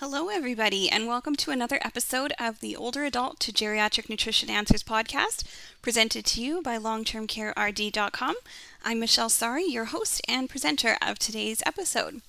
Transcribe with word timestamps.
Hello, 0.00 0.30
everybody, 0.30 0.88
and 0.88 1.06
welcome 1.06 1.36
to 1.36 1.50
another 1.50 1.78
episode 1.82 2.32
of 2.38 2.60
the 2.60 2.74
Older 2.74 3.04
Adult 3.04 3.38
to 3.40 3.52
Geriatric 3.52 4.08
Nutrition 4.08 4.48
Answers 4.48 4.82
podcast, 4.82 5.44
presented 5.82 6.24
to 6.24 6.42
you 6.42 6.62
by 6.62 6.78
longtermcarerd.com. 6.78 8.36
I'm 8.82 8.98
Michelle 8.98 9.28
Saari, 9.28 9.70
your 9.70 9.84
host 9.84 10.22
and 10.26 10.48
presenter 10.48 10.96
of 11.02 11.18
today's 11.18 11.62
episode. 11.66 12.22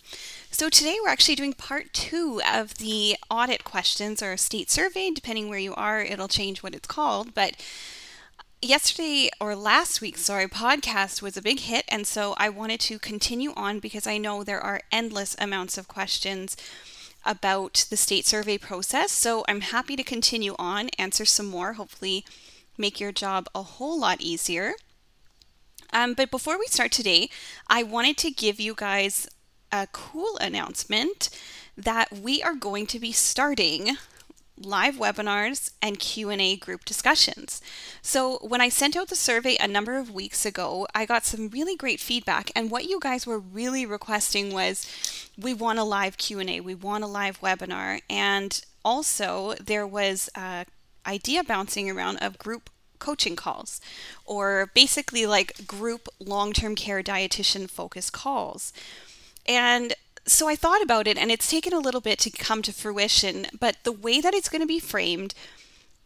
So, 0.52 0.68
today 0.68 0.98
we're 1.02 1.08
actually 1.08 1.36
doing 1.36 1.54
part 1.54 1.94
two 1.94 2.42
of 2.46 2.74
the 2.74 3.16
audit 3.30 3.64
questions 3.64 4.22
or 4.22 4.36
state 4.36 4.70
survey. 4.70 5.10
Depending 5.10 5.48
where 5.48 5.58
you 5.58 5.74
are, 5.76 6.02
it'll 6.02 6.28
change 6.28 6.62
what 6.62 6.76
it's 6.76 6.90
called. 6.90 7.34
But 7.34 7.56
yesterday 8.62 9.30
or 9.40 9.56
last 9.56 10.02
week, 10.02 10.18
sorry, 10.18 10.48
podcast 10.48 11.22
was 11.22 11.38
a 11.38 11.42
big 11.42 11.62
hit. 11.62 11.86
And 11.88 12.06
so 12.06 12.36
I 12.38 12.50
wanted 12.50 12.82
to 12.82 13.00
continue 13.00 13.54
on 13.56 13.80
because 13.80 14.06
I 14.06 14.18
know 14.18 14.44
there 14.44 14.60
are 14.60 14.82
endless 14.92 15.38
amounts 15.40 15.78
of 15.78 15.88
questions 15.88 16.58
about 17.26 17.86
the 17.90 17.98
state 17.98 18.26
survey 18.26 18.58
process. 18.58 19.12
So 19.12 19.44
I'm 19.48 19.62
happy 19.62 19.96
to 19.96 20.04
continue 20.04 20.56
on, 20.58 20.90
answer 20.98 21.26
some 21.26 21.48
more, 21.48 21.74
hopefully, 21.74 22.26
make 22.78 23.00
your 23.00 23.12
job 23.12 23.48
a 23.54 23.64
whole 23.64 24.00
lot 24.00 24.22
easier. 24.22 24.74
Um, 25.94 26.14
but 26.14 26.32
before 26.32 26.58
we 26.58 26.66
start 26.68 26.92
today, 26.92 27.30
I 27.68 27.84
wanted 27.84 28.18
to 28.18 28.32
give 28.32 28.60
you 28.60 28.74
guys 28.76 29.28
a 29.72 29.88
cool 29.92 30.38
announcement 30.38 31.30
that 31.78 32.12
we 32.12 32.42
are 32.44 32.56
going 32.56 32.86
to 32.88 33.00
be 33.00 33.12
starting 33.12 33.98
live 34.66 34.96
webinars 34.96 35.72
and 35.82 36.00
Q&A 36.00 36.56
group 36.56 36.86
discussions. 36.86 37.62
So 38.02 38.38
when 38.42 38.62
I 38.62 38.70
sent 38.70 38.96
out 38.96 39.10
the 39.10 39.16
survey 39.16 39.58
a 39.60 39.68
number 39.68 39.98
of 39.98 40.12
weeks 40.12 40.46
ago, 40.46 40.88
I 40.94 41.06
got 41.06 41.26
some 41.26 41.50
really 41.50 41.76
great 41.76 42.00
feedback 42.00 42.52
and 42.56 42.72
what 42.72 42.90
you 42.90 43.00
guys 43.00 43.28
were 43.28 43.40
really 43.40 43.86
requesting 43.86 44.54
was 44.54 44.88
we 45.38 45.54
want 45.54 45.80
a 45.80 45.84
live 45.84 46.18
Q&A, 46.18 46.60
we 46.60 46.76
want 46.76 47.04
a 47.04 47.08
live 47.08 47.40
webinar 47.42 48.02
and 48.10 48.62
also 48.84 49.54
there 49.56 49.88
was 49.88 50.30
a 50.36 50.66
idea 51.06 51.44
bouncing 51.44 51.90
around 51.90 52.18
of 52.18 52.38
group 52.38 52.70
coaching 53.00 53.36
calls 53.36 53.82
or 54.26 54.70
basically 54.74 55.26
like 55.26 55.68
group 55.68 56.08
long-term 56.20 56.76
care 56.76 57.02
dietitian 57.02 57.70
focus 57.70 58.10
calls. 58.10 58.72
And 59.48 59.94
so 60.26 60.48
I 60.48 60.56
thought 60.56 60.82
about 60.82 61.08
it 61.08 61.18
and 61.18 61.32
it's 61.32 61.50
taken 61.50 61.74
a 61.74 61.80
little 61.80 62.02
bit 62.02 62.20
to 62.20 62.30
come 62.30 62.62
to 62.64 62.74
fruition, 62.74 63.48
but 63.60 63.78
the 63.84 63.92
way 63.92 64.22
that 64.22 64.34
it's 64.34 64.50
going 64.50 64.62
to 64.62 64.68
be 64.68 64.80
framed 64.80 65.34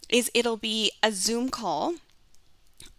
is 0.10 0.32
it'll 0.34 0.58
be 0.58 0.92
a 1.02 1.12
Zoom 1.12 1.50
call. 1.50 1.96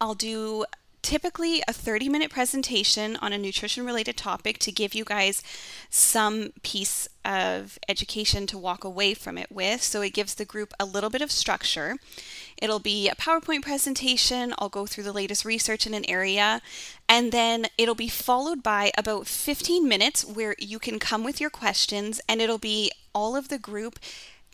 I'll 0.00 0.14
do 0.14 0.64
typically 1.06 1.62
a 1.68 1.72
30 1.72 2.08
minute 2.08 2.32
presentation 2.32 3.14
on 3.22 3.32
a 3.32 3.38
nutrition 3.38 3.86
related 3.86 4.16
topic 4.16 4.58
to 4.58 4.72
give 4.72 4.92
you 4.92 5.04
guys 5.04 5.40
some 5.88 6.50
piece 6.64 7.08
of 7.24 7.78
education 7.88 8.44
to 8.44 8.58
walk 8.58 8.82
away 8.82 9.14
from 9.14 9.38
it 9.38 9.46
with. 9.48 9.80
So 9.84 10.02
it 10.02 10.12
gives 10.12 10.34
the 10.34 10.44
group 10.44 10.74
a 10.80 10.84
little 10.84 11.08
bit 11.08 11.22
of 11.22 11.30
structure. 11.30 11.94
It'll 12.60 12.80
be 12.80 13.08
a 13.08 13.14
PowerPoint 13.14 13.62
presentation. 13.62 14.52
I'll 14.58 14.68
go 14.68 14.84
through 14.84 15.04
the 15.04 15.12
latest 15.12 15.44
research 15.44 15.86
in 15.86 15.94
an 15.94 16.04
area. 16.10 16.60
And 17.08 17.30
then 17.30 17.66
it'll 17.78 17.94
be 17.94 18.08
followed 18.08 18.64
by 18.64 18.90
about 18.98 19.28
15 19.28 19.86
minutes 19.86 20.24
where 20.24 20.56
you 20.58 20.80
can 20.80 20.98
come 20.98 21.22
with 21.22 21.40
your 21.40 21.50
questions, 21.50 22.20
and 22.28 22.40
it'll 22.40 22.58
be 22.58 22.90
all 23.14 23.36
of 23.36 23.48
the 23.48 23.60
group 23.60 24.00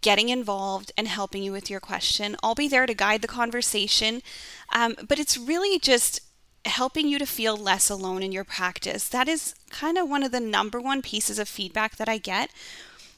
getting 0.02 0.28
involved 0.28 0.92
and 0.98 1.08
helping 1.08 1.42
you 1.42 1.52
with 1.52 1.70
your 1.70 1.80
question. 1.80 2.36
I'll 2.42 2.54
be 2.54 2.68
there 2.68 2.84
to 2.84 2.92
guide 2.92 3.22
the 3.22 3.28
conversation, 3.28 4.20
um, 4.74 4.96
but 5.08 5.18
it's 5.18 5.38
really 5.38 5.78
just 5.78 6.20
helping 6.64 7.08
you 7.08 7.18
to 7.18 7.26
feel 7.26 7.56
less 7.56 7.90
alone 7.90 8.22
in 8.22 8.32
your 8.32 8.44
practice. 8.44 9.08
That 9.08 9.28
is 9.28 9.54
kind 9.70 9.98
of 9.98 10.08
one 10.08 10.22
of 10.22 10.32
the 10.32 10.40
number 10.40 10.80
one 10.80 11.02
pieces 11.02 11.38
of 11.38 11.48
feedback 11.48 11.96
that 11.96 12.08
I 12.08 12.18
get 12.18 12.50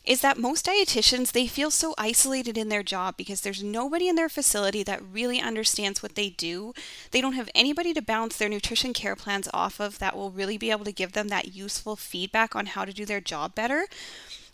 is 0.05 0.21
that 0.21 0.37
most 0.37 0.67
dietitians 0.67 1.33
they 1.33 1.47
feel 1.47 1.71
so 1.71 1.95
isolated 1.97 2.59
in 2.59 2.69
their 2.69 2.83
job 2.83 3.17
because 3.17 3.41
there's 3.41 3.63
nobody 3.63 4.07
in 4.07 4.17
their 4.17 4.29
facility 4.29 4.83
that 4.83 5.03
really 5.13 5.41
understands 5.41 6.03
what 6.03 6.15
they 6.15 6.29
do. 6.29 6.75
They 7.11 7.23
don't 7.23 7.33
have 7.33 7.49
anybody 7.55 7.95
to 7.95 8.03
bounce 8.03 8.37
their 8.37 8.51
nutrition 8.51 8.93
care 8.93 9.17
plans 9.17 9.49
off 9.55 9.81
of 9.81 9.99
that 10.01 10.15
will 10.15 10.31
really 10.31 10.59
be 10.59 10.71
able 10.71 10.85
to 10.85 10.93
give 10.93 11.13
them 11.13 11.29
that 11.29 11.55
useful 11.55 11.97
feedback 11.97 12.55
on 12.55 12.67
how 12.67 12.85
to 12.85 12.93
do 12.93 13.07
their 13.07 13.21
job 13.21 13.55
better. 13.55 13.87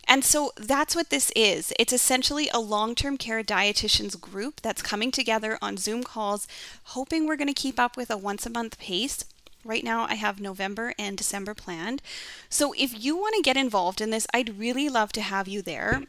And 0.07 0.25
so 0.25 0.51
that's 0.57 0.95
what 0.95 1.09
this 1.09 1.31
is. 1.35 1.73
It's 1.79 1.93
essentially 1.93 2.49
a 2.53 2.59
long 2.59 2.95
term 2.95 3.17
care 3.17 3.43
dietitians 3.43 4.19
group 4.19 4.61
that's 4.61 4.81
coming 4.81 5.11
together 5.11 5.57
on 5.61 5.77
Zoom 5.77 6.03
calls, 6.03 6.47
hoping 6.83 7.25
we're 7.25 7.37
going 7.37 7.47
to 7.47 7.53
keep 7.53 7.79
up 7.79 7.95
with 7.95 8.09
a 8.09 8.17
once 8.17 8.45
a 8.45 8.49
month 8.49 8.77
pace. 8.77 9.23
Right 9.63 9.83
now, 9.83 10.07
I 10.09 10.15
have 10.15 10.41
November 10.41 10.93
and 10.97 11.15
December 11.15 11.53
planned. 11.53 12.01
So, 12.49 12.73
if 12.73 13.03
you 13.03 13.15
want 13.15 13.35
to 13.35 13.43
get 13.43 13.57
involved 13.57 14.01
in 14.01 14.09
this, 14.09 14.25
I'd 14.33 14.57
really 14.57 14.89
love 14.89 15.11
to 15.13 15.21
have 15.21 15.47
you 15.47 15.61
there. 15.61 16.01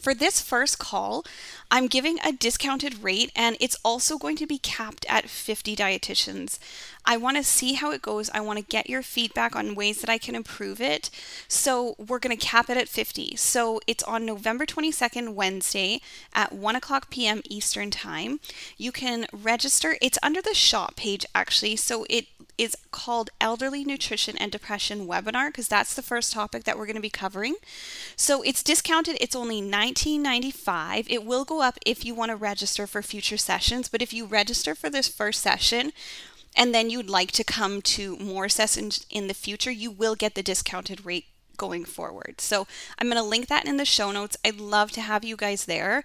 For 0.00 0.14
this 0.14 0.40
first 0.40 0.80
call, 0.80 1.24
I'm 1.70 1.86
giving 1.86 2.18
a 2.24 2.32
discounted 2.32 3.04
rate 3.04 3.30
and 3.36 3.56
it's 3.60 3.76
also 3.84 4.18
going 4.18 4.36
to 4.38 4.46
be 4.46 4.58
capped 4.58 5.06
at 5.08 5.30
50 5.30 5.76
dietitians. 5.76 6.58
I 7.04 7.16
want 7.16 7.36
to 7.36 7.42
see 7.42 7.74
how 7.74 7.90
it 7.90 8.02
goes. 8.02 8.30
I 8.30 8.40
want 8.40 8.58
to 8.58 8.64
get 8.64 8.88
your 8.88 9.02
feedback 9.02 9.56
on 9.56 9.74
ways 9.74 10.00
that 10.00 10.10
I 10.10 10.18
can 10.18 10.34
improve 10.34 10.80
it. 10.80 11.10
So 11.48 11.94
we're 11.98 12.18
going 12.18 12.36
to 12.36 12.46
cap 12.46 12.70
it 12.70 12.76
at 12.76 12.88
50. 12.88 13.36
So 13.36 13.80
it's 13.86 14.04
on 14.04 14.24
November 14.24 14.66
22nd, 14.66 15.34
Wednesday 15.34 16.00
at 16.34 16.52
1 16.52 16.76
o'clock 16.76 17.10
p.m. 17.10 17.42
Eastern 17.48 17.90
Time. 17.90 18.40
You 18.76 18.92
can 18.92 19.26
register. 19.32 19.96
It's 20.00 20.18
under 20.22 20.40
the 20.40 20.54
shop 20.54 20.96
page 20.96 21.26
actually. 21.34 21.76
So 21.76 22.06
it 22.08 22.26
is 22.58 22.76
called 22.90 23.30
Elderly 23.40 23.84
Nutrition 23.84 24.36
and 24.36 24.52
Depression 24.52 25.06
Webinar 25.06 25.48
because 25.48 25.68
that's 25.68 25.94
the 25.94 26.02
first 26.02 26.32
topic 26.32 26.64
that 26.64 26.78
we're 26.78 26.86
going 26.86 26.96
to 26.96 27.02
be 27.02 27.10
covering. 27.10 27.56
So 28.14 28.42
it's 28.42 28.62
discounted. 28.62 29.16
It's 29.20 29.34
only 29.34 29.62
$19.95. 29.62 31.06
It 31.08 31.24
will 31.24 31.44
go 31.44 31.62
up 31.62 31.78
if 31.84 32.04
you 32.04 32.14
want 32.14 32.30
to 32.30 32.36
register 32.36 32.86
for 32.86 33.02
future 33.02 33.36
sessions, 33.36 33.88
but 33.88 34.02
if 34.02 34.12
you 34.12 34.26
register 34.26 34.74
for 34.74 34.90
this 34.90 35.08
first 35.08 35.40
session, 35.40 35.92
and 36.56 36.74
then 36.74 36.90
you'd 36.90 37.10
like 37.10 37.32
to 37.32 37.44
come 37.44 37.82
to 37.82 38.16
more 38.18 38.48
sessions 38.48 39.06
in 39.10 39.28
the 39.28 39.34
future, 39.34 39.70
you 39.70 39.90
will 39.90 40.14
get 40.14 40.34
the 40.34 40.42
discounted 40.42 41.04
rate 41.04 41.26
going 41.56 41.84
forward. 41.84 42.40
So 42.40 42.66
I'm 42.98 43.08
going 43.08 43.22
to 43.22 43.28
link 43.28 43.46
that 43.46 43.66
in 43.66 43.76
the 43.76 43.84
show 43.84 44.10
notes. 44.10 44.36
I'd 44.44 44.58
love 44.58 44.90
to 44.92 45.00
have 45.00 45.24
you 45.24 45.36
guys 45.36 45.66
there. 45.66 46.02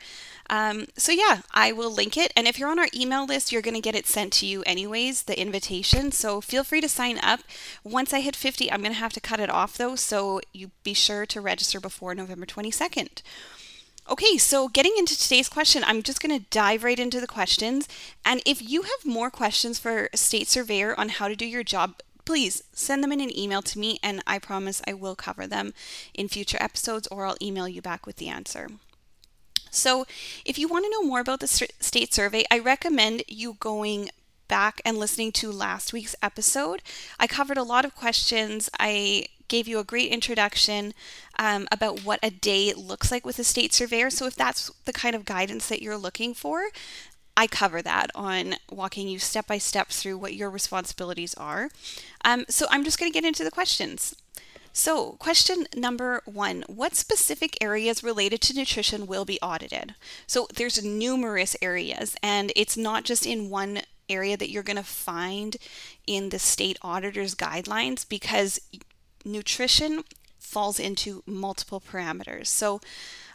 Um, 0.49 0.85
so 0.95 1.11
yeah, 1.11 1.41
I 1.51 1.71
will 1.71 1.91
link 1.91 2.15
it. 2.15 2.31
And 2.35 2.47
if 2.47 2.59
you're 2.59 2.69
on 2.69 2.79
our 2.79 2.87
email 2.93 3.25
list, 3.25 3.51
you're 3.51 3.61
going 3.61 3.73
to 3.73 3.81
get 3.81 3.95
it 3.95 4.07
sent 4.07 4.33
to 4.33 4.45
you 4.45 4.63
anyways, 4.63 5.23
the 5.23 5.39
invitation. 5.39 6.11
So 6.11 6.41
feel 6.41 6.63
free 6.63 6.81
to 6.81 6.87
sign 6.87 7.19
up. 7.23 7.41
Once 7.83 8.13
I 8.13 8.21
hit 8.21 8.35
50, 8.35 8.71
I'm 8.71 8.81
going 8.81 8.93
to 8.93 8.99
have 8.99 9.13
to 9.13 9.21
cut 9.21 9.39
it 9.39 9.49
off 9.49 9.77
though. 9.77 9.95
So 9.95 10.41
you 10.53 10.71
be 10.83 10.93
sure 10.93 11.25
to 11.25 11.41
register 11.41 11.79
before 11.79 12.13
November 12.13 12.45
22nd. 12.45 13.21
Okay, 14.09 14.37
so 14.37 14.69
getting 14.69 14.93
into 14.97 15.19
today's 15.19 15.49
question, 15.49 15.83
I'm 15.85 16.01
just 16.01 16.21
going 16.21 16.37
to 16.37 16.45
dive 16.49 16.85
right 16.85 16.97
into 16.97 17.19
the 17.19 17.27
questions. 17.27 17.89
And 18.23 18.41
if 18.45 18.61
you 18.61 18.83
have 18.83 19.05
more 19.05 19.29
questions 19.29 19.79
for 19.79 20.07
state 20.15 20.47
surveyor 20.47 20.97
on 20.97 21.09
how 21.09 21.27
to 21.27 21.35
do 21.35 21.45
your 21.45 21.63
job, 21.63 21.95
please 22.23 22.63
send 22.71 23.03
them 23.03 23.11
in 23.11 23.19
an 23.19 23.37
email 23.37 23.61
to 23.63 23.77
me, 23.77 23.99
and 24.01 24.23
I 24.25 24.39
promise 24.39 24.81
I 24.87 24.93
will 24.93 25.15
cover 25.15 25.45
them 25.45 25.73
in 26.13 26.29
future 26.29 26.57
episodes 26.61 27.07
or 27.07 27.25
I'll 27.25 27.35
email 27.41 27.67
you 27.67 27.81
back 27.81 28.05
with 28.05 28.15
the 28.15 28.29
answer. 28.29 28.69
So, 29.71 30.05
if 30.45 30.57
you 30.57 30.69
want 30.69 30.85
to 30.85 30.91
know 30.91 31.03
more 31.03 31.19
about 31.19 31.41
the 31.41 31.47
state 31.47 32.13
survey, 32.13 32.45
I 32.49 32.59
recommend 32.59 33.23
you 33.27 33.57
going 33.59 34.09
back 34.47 34.79
and 34.85 34.97
listening 34.97 35.33
to 35.33 35.51
last 35.51 35.91
week's 35.91 36.15
episode. 36.21 36.81
I 37.19 37.27
covered 37.27 37.57
a 37.57 37.63
lot 37.63 37.83
of 37.83 37.93
questions. 37.93 38.69
I 38.79 39.25
gave 39.47 39.67
you 39.67 39.79
a 39.79 39.83
great 39.83 40.11
introduction 40.11 40.93
um, 41.39 41.67
about 41.71 42.03
what 42.03 42.19
a 42.23 42.29
day 42.29 42.73
looks 42.73 43.11
like 43.11 43.25
with 43.25 43.39
a 43.39 43.43
state 43.43 43.73
surveyor. 43.73 44.09
So, 44.09 44.25
if 44.25 44.35
that's 44.35 44.71
the 44.85 44.93
kind 44.93 45.15
of 45.15 45.25
guidance 45.25 45.67
that 45.69 45.81
you're 45.81 45.97
looking 45.97 46.33
for, 46.33 46.69
I 47.35 47.47
cover 47.47 47.81
that 47.81 48.09
on 48.15 48.55
walking 48.71 49.07
you 49.07 49.19
step 49.19 49.47
by 49.47 49.57
step 49.57 49.89
through 49.89 50.17
what 50.17 50.33
your 50.33 50.49
responsibilities 50.49 51.33
are. 51.35 51.69
Um, 52.25 52.45
so, 52.49 52.65
I'm 52.69 52.83
just 52.83 52.99
going 52.99 53.11
to 53.11 53.17
get 53.17 53.27
into 53.27 53.43
the 53.43 53.51
questions. 53.51 54.15
So, 54.73 55.13
question 55.13 55.65
number 55.75 56.21
one 56.25 56.63
What 56.67 56.95
specific 56.95 57.57
areas 57.59 58.03
related 58.03 58.41
to 58.41 58.55
nutrition 58.55 59.07
will 59.07 59.25
be 59.25 59.39
audited? 59.41 59.95
So, 60.27 60.47
there's 60.53 60.83
numerous 60.83 61.55
areas, 61.61 62.15
and 62.21 62.51
it's 62.55 62.77
not 62.77 63.03
just 63.03 63.25
in 63.25 63.49
one 63.49 63.81
area 64.09 64.37
that 64.37 64.49
you're 64.49 64.63
going 64.63 64.77
to 64.77 64.83
find 64.83 65.57
in 66.05 66.29
the 66.29 66.39
state 66.39 66.77
auditor's 66.81 67.35
guidelines 67.35 68.07
because 68.07 68.59
nutrition 69.27 70.03
falls 70.39 70.79
into 70.79 71.23
multiple 71.25 71.81
parameters. 71.81 72.47
So, 72.47 72.81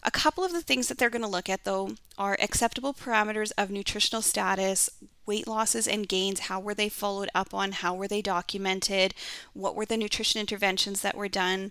a 0.03 0.11
couple 0.11 0.43
of 0.43 0.53
the 0.53 0.63
things 0.63 0.89
that 0.89 0.99
they're 0.99 1.11
going 1.11 1.23
to 1.23 1.29
look 1.29 1.49
at 1.49 1.63
though 1.63 1.93
are 2.19 2.37
acceptable 2.41 2.93
parameters 2.93 3.53
of 3.57 3.71
nutritional 3.71 4.23
status, 4.23 4.91
weight 5.27 5.47
losses 5.47 5.87
and 5.87 6.09
gains, 6.09 6.41
how 6.41 6.59
were 6.59 6.75
they 6.75 6.89
followed 6.89 7.29
up 7.35 7.55
on, 7.55 7.71
how 7.73 7.95
were 7.95 8.09
they 8.09 8.23
documented, 8.23 9.15
what 9.53 9.77
were 9.77 9.87
the 9.87 9.97
nutrition 9.97 10.41
interventions 10.41 11.03
that 11.03 11.17
were 11.17 11.29
done, 11.29 11.71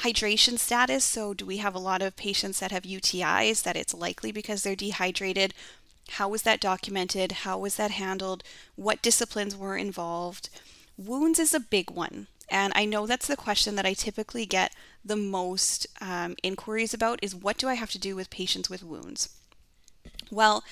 hydration 0.00 0.58
status, 0.58 1.04
so 1.04 1.32
do 1.32 1.46
we 1.46 1.56
have 1.56 1.74
a 1.74 1.78
lot 1.78 2.02
of 2.02 2.16
patients 2.16 2.60
that 2.60 2.70
have 2.70 2.82
UTIs 2.82 3.62
that 3.62 3.76
it's 3.76 3.94
likely 3.94 4.30
because 4.30 4.62
they're 4.62 4.76
dehydrated, 4.76 5.54
how 6.14 6.28
was 6.28 6.42
that 6.42 6.60
documented? 6.60 7.32
How 7.32 7.56
was 7.58 7.76
that 7.76 7.92
handled? 7.92 8.42
What 8.74 9.00
disciplines 9.00 9.56
were 9.56 9.76
involved? 9.76 10.50
Wounds 10.98 11.38
is 11.38 11.54
a 11.54 11.60
big 11.60 11.90
one. 11.90 12.26
And 12.50 12.72
I 12.76 12.84
know 12.84 13.06
that's 13.06 13.26
the 13.28 13.36
question 13.36 13.76
that 13.76 13.86
I 13.86 13.94
typically 13.94 14.46
get 14.46 14.74
the 15.04 15.16
most 15.16 15.86
um, 16.00 16.36
inquiries 16.42 16.92
about 16.92 17.20
is 17.22 17.34
what 17.34 17.58
do 17.58 17.68
I 17.68 17.74
have 17.74 17.90
to 17.92 17.98
do 17.98 18.16
with 18.16 18.30
patients 18.30 18.68
with 18.68 18.82
wounds? 18.82 19.30
Well, 20.30 20.64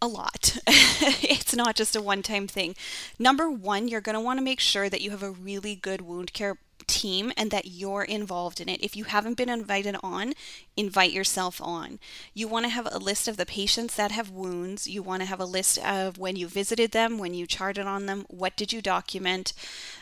a 0.00 0.08
lot. 0.08 0.58
it's 0.66 1.54
not 1.54 1.76
just 1.76 1.96
a 1.96 2.02
one 2.02 2.22
time 2.22 2.46
thing. 2.46 2.76
Number 3.18 3.50
one, 3.50 3.88
you're 3.88 4.00
going 4.00 4.14
to 4.14 4.20
want 4.20 4.38
to 4.38 4.44
make 4.44 4.60
sure 4.60 4.88
that 4.88 5.00
you 5.00 5.10
have 5.10 5.22
a 5.22 5.30
really 5.30 5.74
good 5.74 6.02
wound 6.02 6.32
care 6.32 6.58
team 6.86 7.32
and 7.36 7.50
that 7.50 7.66
you're 7.66 8.02
involved 8.02 8.60
in 8.60 8.68
it. 8.68 8.82
If 8.82 8.96
you 8.96 9.04
haven't 9.04 9.36
been 9.36 9.48
invited 9.48 9.96
on, 10.02 10.34
invite 10.76 11.12
yourself 11.12 11.60
on. 11.62 11.98
You 12.34 12.48
want 12.48 12.64
to 12.64 12.70
have 12.70 12.88
a 12.90 12.98
list 12.98 13.28
of 13.28 13.36
the 13.36 13.46
patients 13.46 13.96
that 13.96 14.10
have 14.12 14.30
wounds. 14.30 14.86
You 14.86 15.02
want 15.02 15.22
to 15.22 15.26
have 15.26 15.40
a 15.40 15.44
list 15.44 15.78
of 15.78 16.18
when 16.18 16.36
you 16.36 16.46
visited 16.48 16.92
them, 16.92 17.18
when 17.18 17.34
you 17.34 17.46
charted 17.46 17.86
on 17.86 18.06
them, 18.06 18.24
what 18.28 18.56
did 18.56 18.72
you 18.72 18.80
document, 18.80 19.52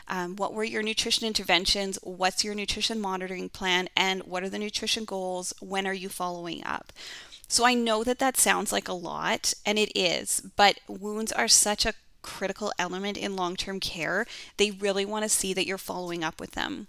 um, 0.08 0.36
what 0.36 0.52
were 0.52 0.64
your 0.64 0.82
nutrition 0.82 1.26
interventions, 1.26 1.98
what's 2.02 2.44
your 2.44 2.54
nutrition 2.54 3.00
monitoring 3.00 3.48
plan, 3.48 3.88
and 3.96 4.22
what 4.24 4.42
are 4.42 4.50
the 4.50 4.58
nutrition 4.58 5.04
goals, 5.04 5.52
when 5.60 5.86
are 5.86 5.94
you 5.94 6.08
following 6.08 6.64
up. 6.64 6.92
So 7.48 7.64
I 7.64 7.74
know 7.74 8.04
that 8.04 8.18
that 8.18 8.36
sounds 8.36 8.72
like 8.72 8.88
a 8.88 8.94
lot, 8.94 9.54
and 9.64 9.78
it 9.78 9.92
is, 9.94 10.40
but 10.56 10.80
wounds 10.88 11.30
are 11.30 11.48
such 11.48 11.86
a 11.86 11.94
critical 12.24 12.72
element 12.78 13.16
in 13.16 13.36
long 13.36 13.54
term 13.54 13.78
care. 13.78 14.26
They 14.56 14.72
really 14.72 15.04
want 15.04 15.24
to 15.24 15.28
see 15.28 15.54
that 15.54 15.66
you're 15.66 15.78
following 15.78 16.24
up 16.24 16.40
with 16.40 16.52
them. 16.52 16.88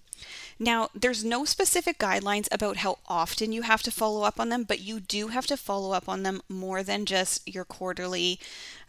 Now, 0.57 0.89
there's 0.95 1.25
no 1.25 1.43
specific 1.43 1.99
guidelines 1.99 2.47
about 2.51 2.77
how 2.77 2.99
often 3.07 3.51
you 3.51 3.63
have 3.63 3.83
to 3.83 3.91
follow 3.91 4.23
up 4.23 4.39
on 4.39 4.49
them, 4.49 4.63
but 4.63 4.79
you 4.79 4.99
do 4.99 5.27
have 5.27 5.45
to 5.47 5.57
follow 5.57 5.91
up 5.91 6.07
on 6.07 6.23
them 6.23 6.41
more 6.47 6.81
than 6.81 7.05
just 7.05 7.47
your 7.47 7.65
quarterly 7.65 8.39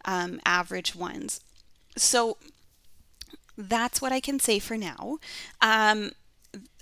um, 0.05 0.41
average 0.47 0.95
ones. 0.95 1.41
So 1.97 2.39
that's 3.59 4.01
what 4.01 4.13
I 4.13 4.21
can 4.21 4.39
say 4.39 4.61
for 4.61 4.77
now. 4.77 5.19
Um, 5.61 6.13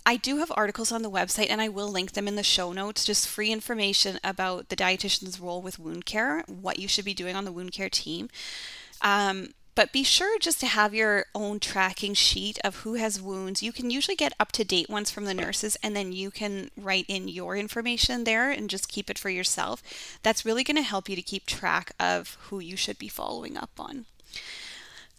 I 0.07 0.17
do 0.17 0.37
have 0.37 0.53
articles 0.55 0.93
on 0.93 1.01
the 1.01 1.11
website 1.11 1.47
and 1.49 1.63
I 1.63 1.69
will 1.69 1.89
link 1.89 2.13
them 2.13 2.29
in 2.29 2.37
the 2.37 2.43
show 2.43 2.73
notes, 2.73 3.07
just 3.07 3.27
free 3.27 3.51
information 3.51 4.21
about 4.23 4.69
the 4.69 4.77
dietitian's 4.77 5.41
role 5.41 5.63
with 5.63 5.79
wound 5.79 6.05
care, 6.05 6.45
what 6.47 6.79
you 6.79 6.89
should 6.89 7.07
be 7.07 7.15
doing 7.15 7.35
on 7.35 7.47
the 7.47 7.53
wound 7.53 7.73
care 7.73 7.89
team. 7.89 8.29
Um, 9.05 9.51
but 9.75 9.93
be 9.93 10.05
sure 10.05 10.39
just 10.39 10.61
to 10.61 10.67
have 10.67 10.95
your 10.95 11.27
own 11.35 11.59
tracking 11.59 12.15
sheet 12.15 12.59
of 12.63 12.77
who 12.77 12.95
has 12.95 13.21
wounds. 13.21 13.63
You 13.63 13.73
can 13.73 13.91
usually 13.91 14.15
get 14.15 14.33
up 14.39 14.53
to 14.53 14.65
date 14.65 14.89
ones 14.89 15.11
from 15.11 15.25
the 15.25 15.35
nurses, 15.35 15.77
and 15.83 15.97
then 15.97 16.13
you 16.13 16.31
can 16.31 16.71
write 16.77 17.07
in 17.09 17.27
your 17.29 17.57
information 17.57 18.23
there 18.25 18.51
and 18.51 18.71
just 18.71 18.89
keep 18.89 19.11
it 19.11 19.19
for 19.19 19.31
yourself. 19.31 19.83
That's 20.23 20.45
really 20.45 20.63
going 20.63 20.77
to 20.77 20.83
help 20.83 21.09
you 21.09 21.17
to 21.17 21.23
keep 21.23 21.47
track 21.47 21.93
of 21.99 22.39
who 22.43 22.61
you 22.61 22.77
should 22.77 22.99
be 22.99 23.09
following 23.09 23.57
up 23.57 23.71
on. 23.79 24.07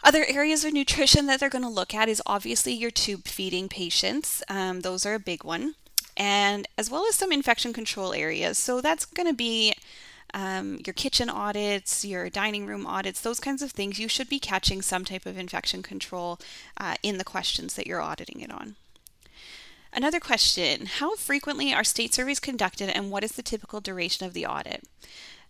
Other 0.03 0.25
areas 0.25 0.63
of 0.63 0.71
nutrition 0.71 1.25
that 1.25 1.39
they're 1.39 1.49
going 1.49 1.63
to 1.63 1.69
look 1.69 1.93
at 1.93 2.07
is 2.07 2.21
obviously 2.25 2.73
your 2.73 2.91
tube 2.91 3.25
feeding 3.25 3.67
patients. 3.67 4.41
Um, 4.47 4.81
those 4.81 5.05
are 5.05 5.15
a 5.15 5.19
big 5.19 5.43
one. 5.43 5.75
And 6.15 6.67
as 6.77 6.89
well 6.89 7.05
as 7.09 7.15
some 7.15 7.31
infection 7.31 7.73
control 7.73 8.13
areas. 8.13 8.57
So 8.57 8.79
that's 8.79 9.03
going 9.03 9.27
to 9.27 9.33
be 9.33 9.73
um, 10.35 10.79
your 10.85 10.93
kitchen 10.93 11.29
audits, 11.29 12.03
your 12.03 12.29
dining 12.29 12.67
room 12.67 12.85
audits, 12.85 13.21
those 13.21 13.39
kinds 13.39 13.61
of 13.61 13.71
things. 13.71 13.97
You 13.97 14.09
should 14.09 14.27
be 14.27 14.37
catching 14.37 14.81
some 14.81 15.05
type 15.05 15.25
of 15.25 15.37
infection 15.37 15.81
control 15.81 16.39
uh, 16.77 16.95
in 17.01 17.17
the 17.17 17.23
questions 17.23 17.75
that 17.75 17.87
you're 17.87 18.01
auditing 18.01 18.41
it 18.41 18.51
on. 18.51 18.75
Another 19.93 20.19
question 20.19 20.87
How 20.87 21.15
frequently 21.15 21.73
are 21.73 21.85
state 21.85 22.13
surveys 22.13 22.41
conducted 22.41 22.89
and 22.89 23.09
what 23.09 23.23
is 23.23 23.31
the 23.31 23.41
typical 23.41 23.79
duration 23.79 24.27
of 24.27 24.33
the 24.33 24.45
audit? 24.45 24.83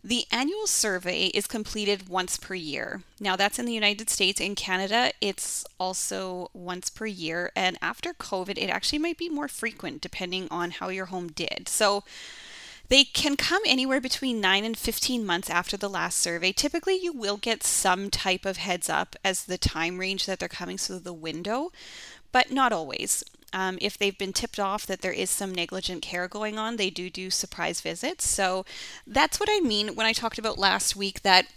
The 0.03 0.25
annual 0.31 0.67
survey 0.67 1.31
is 1.33 1.47
completed 1.47 2.07
once 2.07 2.37
per 2.37 2.53
year. 2.53 3.01
Now, 3.19 3.35
that's 3.35 3.57
in 3.57 3.65
the 3.65 3.73
United 3.73 4.11
States. 4.11 4.39
In 4.39 4.53
Canada, 4.53 5.13
it's 5.19 5.65
also 5.79 6.51
once 6.53 6.91
per 6.91 7.07
year. 7.07 7.51
And 7.55 7.75
after 7.81 8.13
COVID, 8.13 8.59
it 8.59 8.69
actually 8.69 8.99
might 8.99 9.17
be 9.17 9.29
more 9.29 9.47
frequent 9.47 10.01
depending 10.01 10.47
on 10.51 10.69
how 10.69 10.89
your 10.89 11.07
home 11.07 11.29
did. 11.29 11.67
So, 11.67 12.03
they 12.89 13.03
can 13.03 13.35
come 13.35 13.61
anywhere 13.65 14.01
between 14.01 14.41
9 14.41 14.63
and 14.63 14.77
15 14.77 15.25
months 15.25 15.49
after 15.49 15.77
the 15.77 15.89
last 15.89 16.17
survey. 16.17 16.51
Typically, 16.51 16.95
you 16.95 17.13
will 17.13 17.37
get 17.37 17.63
some 17.63 18.09
type 18.09 18.45
of 18.45 18.57
heads 18.57 18.89
up 18.89 19.15
as 19.23 19.45
the 19.45 19.57
time 19.57 19.97
range 19.97 20.25
that 20.25 20.39
they're 20.39 20.49
coming, 20.49 20.77
so 20.77 20.99
the 20.99 21.13
window, 21.13 21.71
but 22.31 22.51
not 22.51 22.71
always. 22.71 23.23
Um, 23.53 23.77
if 23.79 23.97
they've 23.97 24.17
been 24.17 24.33
tipped 24.33 24.59
off 24.59 24.85
that 24.85 25.01
there 25.01 25.13
is 25.13 25.29
some 25.29 25.55
negligent 25.55 26.01
care 26.01 26.27
going 26.27 26.57
on, 26.57 26.75
they 26.75 26.89
do 26.89 27.09
do 27.09 27.29
surprise 27.29 27.79
visits. 27.79 28.27
So 28.27 28.65
that's 29.07 29.39
what 29.39 29.49
I 29.49 29.61
mean 29.61 29.95
when 29.95 30.05
I 30.05 30.13
talked 30.13 30.37
about 30.37 30.57
last 30.57 30.95
week 30.95 31.21
that 31.21 31.47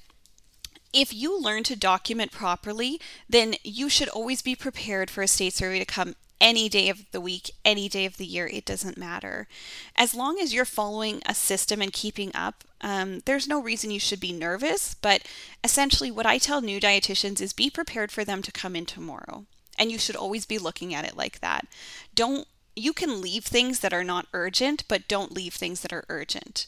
if 0.92 1.12
you 1.12 1.38
learn 1.38 1.64
to 1.64 1.76
document 1.76 2.32
properly, 2.32 3.00
then 3.28 3.56
you 3.62 3.88
should 3.88 4.08
always 4.08 4.42
be 4.42 4.54
prepared 4.54 5.10
for 5.10 5.22
a 5.22 5.28
state 5.28 5.54
survey 5.54 5.78
to 5.78 5.84
come 5.84 6.14
any 6.40 6.68
day 6.68 6.88
of 6.88 7.10
the 7.10 7.20
week, 7.20 7.50
any 7.64 7.88
day 7.88 8.04
of 8.04 8.16
the 8.16 8.26
year, 8.26 8.46
it 8.46 8.64
doesn't 8.64 8.96
matter. 8.96 9.48
As 9.96 10.14
long 10.14 10.38
as 10.40 10.54
you're 10.54 10.64
following 10.64 11.22
a 11.26 11.34
system 11.34 11.82
and 11.82 11.92
keeping 11.92 12.30
up, 12.34 12.64
um, 12.80 13.20
there's 13.24 13.48
no 13.48 13.60
reason 13.60 13.90
you 13.90 14.00
should 14.00 14.20
be 14.20 14.32
nervous. 14.32 14.94
But 14.94 15.22
essentially, 15.64 16.10
what 16.10 16.26
I 16.26 16.38
tell 16.38 16.60
new 16.60 16.80
dietitians 16.80 17.40
is 17.40 17.52
be 17.52 17.70
prepared 17.70 18.12
for 18.12 18.24
them 18.24 18.42
to 18.42 18.52
come 18.52 18.76
in 18.76 18.86
tomorrow. 18.86 19.44
And 19.78 19.90
you 19.90 19.98
should 19.98 20.16
always 20.16 20.46
be 20.46 20.58
looking 20.58 20.94
at 20.94 21.04
it 21.04 21.16
like 21.16 21.40
that. 21.40 21.66
Don't 22.14 22.46
you 22.78 22.92
can 22.92 23.20
leave 23.20 23.44
things 23.44 23.80
that 23.80 23.92
are 23.92 24.04
not 24.04 24.28
urgent, 24.32 24.84
but 24.88 25.08
don't 25.08 25.32
leave 25.32 25.54
things 25.54 25.80
that 25.80 25.92
are 25.92 26.04
urgent. 26.08 26.66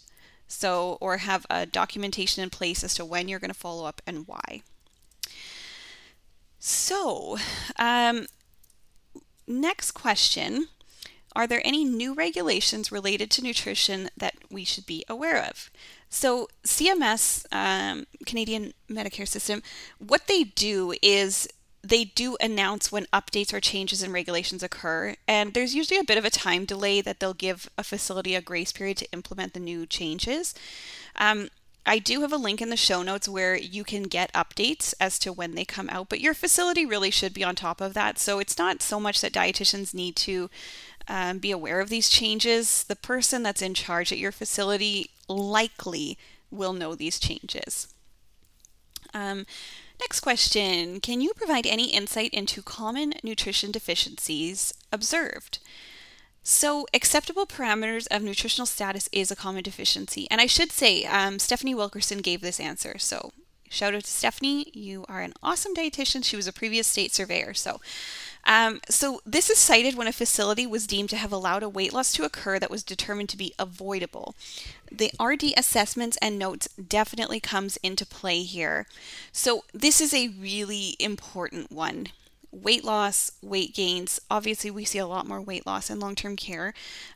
So, 0.48 0.98
or 1.00 1.18
have 1.18 1.46
a 1.48 1.66
documentation 1.66 2.42
in 2.42 2.50
place 2.50 2.82
as 2.82 2.94
to 2.94 3.04
when 3.04 3.28
you're 3.28 3.38
going 3.38 3.52
to 3.52 3.58
follow 3.58 3.86
up 3.86 4.02
and 4.04 4.26
why. 4.26 4.62
So, 6.58 7.38
um, 7.78 8.26
next 9.50 9.92
question 9.92 10.68
Are 11.36 11.46
there 11.46 11.62
any 11.64 11.84
new 11.84 12.14
regulations 12.14 12.90
related 12.90 13.30
to 13.32 13.42
nutrition 13.42 14.08
that 14.16 14.34
we 14.50 14.64
should 14.64 14.86
be 14.86 15.04
aware 15.08 15.42
of? 15.42 15.70
So, 16.08 16.48
CMS, 16.64 17.46
um, 17.52 18.06
Canadian 18.26 18.72
Medicare 18.90 19.28
System, 19.28 19.62
what 19.98 20.26
they 20.26 20.42
do 20.42 20.94
is 21.02 21.46
they 21.82 22.04
do 22.04 22.36
announce 22.40 22.92
when 22.92 23.06
updates 23.12 23.54
or 23.54 23.60
changes 23.60 24.02
in 24.02 24.12
regulations 24.12 24.62
occur, 24.62 25.14
and 25.26 25.54
there's 25.54 25.74
usually 25.74 25.98
a 25.98 26.04
bit 26.04 26.18
of 26.18 26.24
a 26.24 26.30
time 26.30 26.64
delay 26.64 27.00
that 27.00 27.20
they'll 27.20 27.32
give 27.32 27.70
a 27.78 27.84
facility 27.84 28.34
a 28.34 28.42
grace 28.42 28.72
period 28.72 28.96
to 28.98 29.12
implement 29.12 29.54
the 29.54 29.60
new 29.60 29.86
changes. 29.86 30.54
Um, 31.16 31.48
I 31.86 31.98
do 31.98 32.20
have 32.20 32.32
a 32.32 32.36
link 32.36 32.60
in 32.60 32.70
the 32.70 32.76
show 32.76 33.02
notes 33.02 33.28
where 33.28 33.56
you 33.56 33.84
can 33.84 34.04
get 34.04 34.32
updates 34.32 34.94
as 35.00 35.18
to 35.20 35.32
when 35.32 35.54
they 35.54 35.64
come 35.64 35.88
out, 35.90 36.08
but 36.08 36.20
your 36.20 36.34
facility 36.34 36.84
really 36.84 37.10
should 37.10 37.34
be 37.34 37.44
on 37.44 37.56
top 37.56 37.80
of 37.80 37.94
that. 37.94 38.18
So 38.18 38.38
it's 38.38 38.58
not 38.58 38.82
so 38.82 39.00
much 39.00 39.20
that 39.20 39.32
dietitians 39.32 39.94
need 39.94 40.16
to 40.16 40.50
um, 41.08 41.38
be 41.38 41.50
aware 41.50 41.80
of 41.80 41.88
these 41.88 42.08
changes. 42.08 42.84
The 42.84 42.96
person 42.96 43.42
that's 43.42 43.62
in 43.62 43.74
charge 43.74 44.12
at 44.12 44.18
your 44.18 44.32
facility 44.32 45.10
likely 45.28 46.18
will 46.50 46.72
know 46.72 46.94
these 46.94 47.18
changes. 47.18 47.88
Um, 49.14 49.46
Next 50.00 50.20
question 50.20 50.98
Can 51.00 51.20
you 51.20 51.32
provide 51.34 51.66
any 51.66 51.90
insight 51.90 52.32
into 52.32 52.62
common 52.62 53.12
nutrition 53.22 53.70
deficiencies 53.70 54.72
observed? 54.90 55.58
So, 56.42 56.86
acceptable 56.94 57.46
parameters 57.46 58.06
of 58.10 58.22
nutritional 58.22 58.66
status 58.66 59.08
is 59.12 59.30
a 59.30 59.36
common 59.36 59.62
deficiency. 59.62 60.26
And 60.30 60.40
I 60.40 60.46
should 60.46 60.72
say, 60.72 61.04
um, 61.04 61.38
Stephanie 61.38 61.74
Wilkerson 61.74 62.18
gave 62.18 62.40
this 62.40 62.58
answer. 62.58 62.96
So, 62.98 63.32
shout 63.68 63.94
out 63.94 64.04
to 64.04 64.10
Stephanie. 64.10 64.70
You 64.72 65.04
are 65.08 65.20
an 65.20 65.34
awesome 65.42 65.74
dietitian. 65.74 66.24
She 66.24 66.36
was 66.36 66.46
a 66.46 66.52
previous 66.52 66.86
state 66.86 67.12
surveyor. 67.12 67.52
So, 67.54 67.80
um, 68.44 68.80
so 68.88 69.20
this 69.26 69.50
is 69.50 69.58
cited 69.58 69.96
when 69.96 70.06
a 70.06 70.12
facility 70.12 70.66
was 70.66 70.86
deemed 70.86 71.10
to 71.10 71.16
have 71.16 71.32
allowed 71.32 71.62
a 71.62 71.68
weight 71.68 71.92
loss 71.92 72.12
to 72.12 72.24
occur 72.24 72.58
that 72.58 72.70
was 72.70 72.82
determined 72.82 73.28
to 73.30 73.36
be 73.36 73.54
avoidable. 73.58 74.34
The 74.90 75.12
RD 75.22 75.52
assessments 75.56 76.16
and 76.22 76.38
notes 76.38 76.68
definitely 76.68 77.40
comes 77.40 77.76
into 77.78 78.06
play 78.06 78.42
here. 78.42 78.86
So 79.30 79.64
this 79.74 80.00
is 80.00 80.14
a 80.14 80.28
really 80.28 80.96
important 80.98 81.70
one. 81.70 82.08
Weight 82.52 82.84
loss, 82.84 83.32
weight 83.42 83.74
gains. 83.74 84.20
Obviously, 84.30 84.70
we 84.70 84.84
see 84.84 84.98
a 84.98 85.06
lot 85.06 85.26
more 85.26 85.40
weight 85.40 85.66
loss 85.66 85.90
in 85.90 86.00
long 86.00 86.14
term 86.14 86.36
care. 86.36 86.74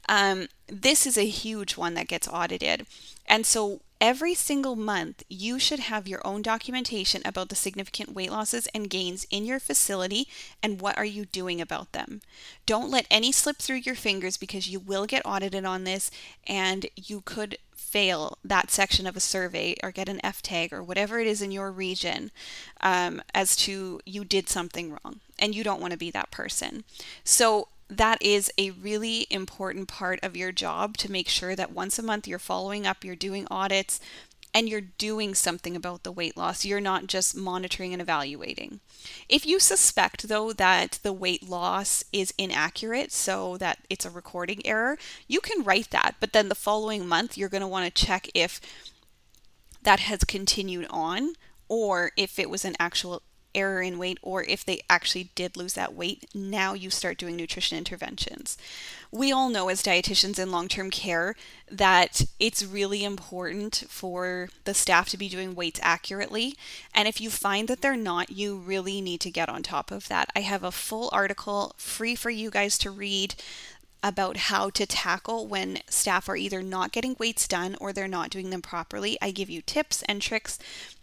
Um, 0.08 0.48
this 0.68 1.06
is 1.06 1.18
a 1.18 1.26
huge 1.26 1.76
one 1.76 1.94
that 1.94 2.08
gets 2.08 2.28
audited. 2.28 2.86
And 3.26 3.44
so 3.44 3.80
every 4.00 4.34
single 4.34 4.76
month, 4.76 5.22
you 5.28 5.58
should 5.58 5.80
have 5.80 6.06
your 6.06 6.24
own 6.26 6.42
documentation 6.42 7.22
about 7.24 7.48
the 7.48 7.54
significant 7.54 8.14
weight 8.14 8.30
losses 8.30 8.68
and 8.74 8.90
gains 8.90 9.26
in 9.30 9.44
your 9.46 9.58
facility 9.58 10.28
and 10.62 10.80
what 10.80 10.98
are 10.98 11.04
you 11.04 11.24
doing 11.24 11.60
about 11.60 11.92
them. 11.92 12.20
Don't 12.66 12.90
let 12.90 13.06
any 13.10 13.32
slip 13.32 13.56
through 13.56 13.76
your 13.76 13.94
fingers 13.94 14.36
because 14.36 14.68
you 14.68 14.78
will 14.78 15.06
get 15.06 15.24
audited 15.24 15.64
on 15.64 15.84
this 15.84 16.10
and 16.46 16.86
you 16.96 17.22
could 17.22 17.56
fail 17.94 18.38
that 18.44 18.72
section 18.72 19.06
of 19.06 19.16
a 19.16 19.20
survey 19.20 19.76
or 19.80 19.92
get 19.92 20.08
an 20.08 20.18
F 20.24 20.42
tag 20.42 20.72
or 20.72 20.82
whatever 20.82 21.20
it 21.20 21.28
is 21.28 21.40
in 21.40 21.52
your 21.52 21.70
region 21.70 22.32
um, 22.80 23.22
as 23.32 23.54
to 23.54 24.00
you 24.04 24.24
did 24.24 24.48
something 24.48 24.90
wrong 24.90 25.20
and 25.38 25.54
you 25.54 25.62
don't 25.62 25.80
want 25.80 25.92
to 25.92 25.96
be 25.96 26.10
that 26.10 26.32
person. 26.32 26.82
So 27.22 27.68
that 27.88 28.20
is 28.20 28.50
a 28.58 28.70
really 28.70 29.28
important 29.30 29.86
part 29.86 30.18
of 30.24 30.36
your 30.36 30.50
job 30.50 30.96
to 30.96 31.12
make 31.12 31.28
sure 31.28 31.54
that 31.54 31.70
once 31.70 31.96
a 31.96 32.02
month 32.02 32.26
you're 32.26 32.40
following 32.40 32.84
up, 32.84 33.04
you're 33.04 33.14
doing 33.14 33.46
audits, 33.48 34.00
and 34.54 34.68
you're 34.68 34.80
doing 34.80 35.34
something 35.34 35.74
about 35.74 36.04
the 36.04 36.12
weight 36.12 36.36
loss. 36.36 36.64
You're 36.64 36.80
not 36.80 37.08
just 37.08 37.36
monitoring 37.36 37.92
and 37.92 38.00
evaluating. 38.00 38.78
If 39.28 39.44
you 39.44 39.58
suspect, 39.58 40.28
though, 40.28 40.52
that 40.52 41.00
the 41.02 41.12
weight 41.12 41.48
loss 41.48 42.04
is 42.12 42.32
inaccurate, 42.38 43.10
so 43.10 43.56
that 43.56 43.80
it's 43.90 44.06
a 44.06 44.10
recording 44.10 44.64
error, 44.64 44.96
you 45.26 45.40
can 45.40 45.64
write 45.64 45.90
that. 45.90 46.14
But 46.20 46.32
then 46.32 46.48
the 46.48 46.54
following 46.54 47.06
month, 47.06 47.36
you're 47.36 47.48
going 47.48 47.62
to 47.62 47.66
want 47.66 47.92
to 47.92 48.06
check 48.06 48.28
if 48.32 48.60
that 49.82 50.00
has 50.00 50.22
continued 50.24 50.86
on 50.88 51.34
or 51.68 52.12
if 52.16 52.38
it 52.38 52.48
was 52.48 52.64
an 52.64 52.76
actual 52.78 53.22
error 53.54 53.82
in 53.82 53.98
weight 53.98 54.18
or 54.22 54.44
if 54.44 54.64
they 54.64 54.82
actually 54.88 55.30
did 55.34 55.56
lose 55.56 55.74
that 55.74 55.94
weight, 55.94 56.28
now 56.34 56.74
you 56.74 56.90
start 56.90 57.18
doing 57.18 57.36
nutrition 57.36 57.78
interventions. 57.78 58.56
We 59.10 59.30
all 59.30 59.48
know 59.48 59.68
as 59.68 59.82
dietitians 59.82 60.38
in 60.38 60.50
long 60.50 60.68
term 60.68 60.90
care 60.90 61.36
that 61.70 62.26
it's 62.40 62.64
really 62.64 63.04
important 63.04 63.84
for 63.88 64.48
the 64.64 64.74
staff 64.74 65.08
to 65.10 65.16
be 65.16 65.28
doing 65.28 65.54
weights 65.54 65.80
accurately. 65.82 66.56
And 66.94 67.06
if 67.06 67.20
you 67.20 67.30
find 67.30 67.68
that 67.68 67.80
they're 67.80 67.96
not, 67.96 68.30
you 68.30 68.56
really 68.56 69.00
need 69.00 69.20
to 69.20 69.30
get 69.30 69.48
on 69.48 69.62
top 69.62 69.90
of 69.90 70.08
that. 70.08 70.30
I 70.34 70.40
have 70.40 70.64
a 70.64 70.72
full 70.72 71.08
article 71.12 71.74
free 71.76 72.14
for 72.14 72.30
you 72.30 72.50
guys 72.50 72.76
to 72.78 72.90
read 72.90 73.36
about 74.04 74.36
how 74.36 74.68
to 74.68 74.84
tackle 74.84 75.46
when 75.46 75.78
staff 75.88 76.28
are 76.28 76.36
either 76.36 76.62
not 76.62 76.92
getting 76.92 77.16
weights 77.18 77.48
done 77.48 77.74
or 77.80 77.90
they're 77.90 78.06
not 78.06 78.28
doing 78.28 78.50
them 78.50 78.60
properly. 78.60 79.16
I 79.22 79.30
give 79.30 79.48
you 79.48 79.62
tips 79.62 80.02
and 80.02 80.20
tricks 80.20 80.58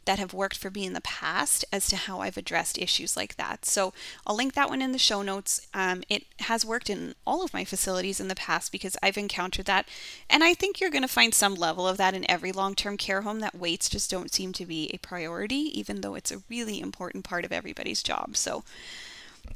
that 0.05 0.19
have 0.19 0.35
worked 0.35 0.57
for 0.57 0.69
me 0.69 0.85
in 0.85 0.93
the 0.93 1.01
past 1.01 1.65
as 1.73 1.87
to 1.87 1.95
how 1.95 2.21
I've 2.21 2.37
addressed 2.37 2.77
issues 2.77 3.17
like 3.17 3.37
that. 3.37 3.65
So 3.65 3.91
I'll 4.25 4.35
link 4.35 4.53
that 4.53 4.69
one 4.69 4.83
in 4.83 4.91
the 4.91 4.99
show 4.99 5.23
notes. 5.23 5.67
Um, 5.73 6.03
it 6.09 6.25
has 6.41 6.63
worked 6.63 6.91
in 6.91 7.15
all 7.25 7.43
of 7.43 7.53
my 7.55 7.65
facilities 7.65 8.19
in 8.19 8.27
the 8.27 8.35
past 8.35 8.71
because 8.71 8.95
I've 9.01 9.17
encountered 9.17 9.65
that. 9.65 9.87
And 10.29 10.43
I 10.43 10.53
think 10.53 10.79
you're 10.79 10.91
going 10.91 11.01
to 11.01 11.07
find 11.07 11.33
some 11.33 11.55
level 11.55 11.87
of 11.87 11.97
that 11.97 12.13
in 12.13 12.29
every 12.29 12.51
long 12.51 12.75
term 12.75 12.97
care 12.97 13.23
home 13.23 13.39
that 13.39 13.55
weights 13.55 13.89
just 13.89 14.11
don't 14.11 14.33
seem 14.33 14.53
to 14.53 14.65
be 14.65 14.91
a 14.93 14.99
priority, 14.99 15.71
even 15.79 16.01
though 16.01 16.13
it's 16.13 16.31
a 16.31 16.43
really 16.49 16.79
important 16.79 17.23
part 17.23 17.45
of 17.45 17.51
everybody's 17.51 18.03
job. 18.03 18.37
So 18.37 18.63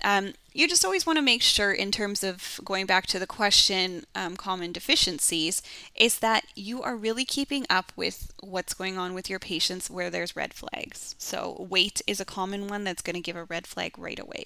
um, 0.03 0.33
you 0.53 0.67
just 0.67 0.85
always 0.85 1.05
want 1.05 1.17
to 1.17 1.21
make 1.21 1.41
sure, 1.41 1.71
in 1.71 1.91
terms 1.91 2.23
of 2.23 2.59
going 2.63 2.85
back 2.85 3.07
to 3.07 3.19
the 3.19 3.27
question, 3.27 4.05
um, 4.15 4.35
common 4.35 4.71
deficiencies, 4.71 5.61
is 5.95 6.19
that 6.19 6.45
you 6.55 6.81
are 6.81 6.95
really 6.95 7.25
keeping 7.25 7.65
up 7.69 7.91
with 7.95 8.33
what's 8.41 8.73
going 8.73 8.97
on 8.97 9.13
with 9.13 9.29
your 9.29 9.39
patients 9.39 9.89
where 9.89 10.09
there's 10.09 10.35
red 10.35 10.53
flags. 10.53 11.15
So, 11.17 11.65
weight 11.69 12.01
is 12.07 12.19
a 12.19 12.25
common 12.25 12.67
one 12.67 12.83
that's 12.83 13.01
going 13.01 13.15
to 13.15 13.21
give 13.21 13.35
a 13.35 13.43
red 13.43 13.67
flag 13.67 13.97
right 13.97 14.19
away. 14.19 14.45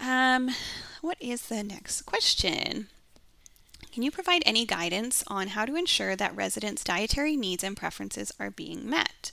Um, 0.00 0.50
what 1.00 1.16
is 1.20 1.42
the 1.42 1.62
next 1.62 2.02
question? 2.02 2.88
Can 3.92 4.02
you 4.02 4.10
provide 4.10 4.42
any 4.44 4.66
guidance 4.66 5.24
on 5.26 5.48
how 5.48 5.64
to 5.64 5.74
ensure 5.74 6.16
that 6.16 6.36
residents' 6.36 6.84
dietary 6.84 7.34
needs 7.34 7.64
and 7.64 7.76
preferences 7.76 8.30
are 8.38 8.50
being 8.50 8.88
met? 8.88 9.32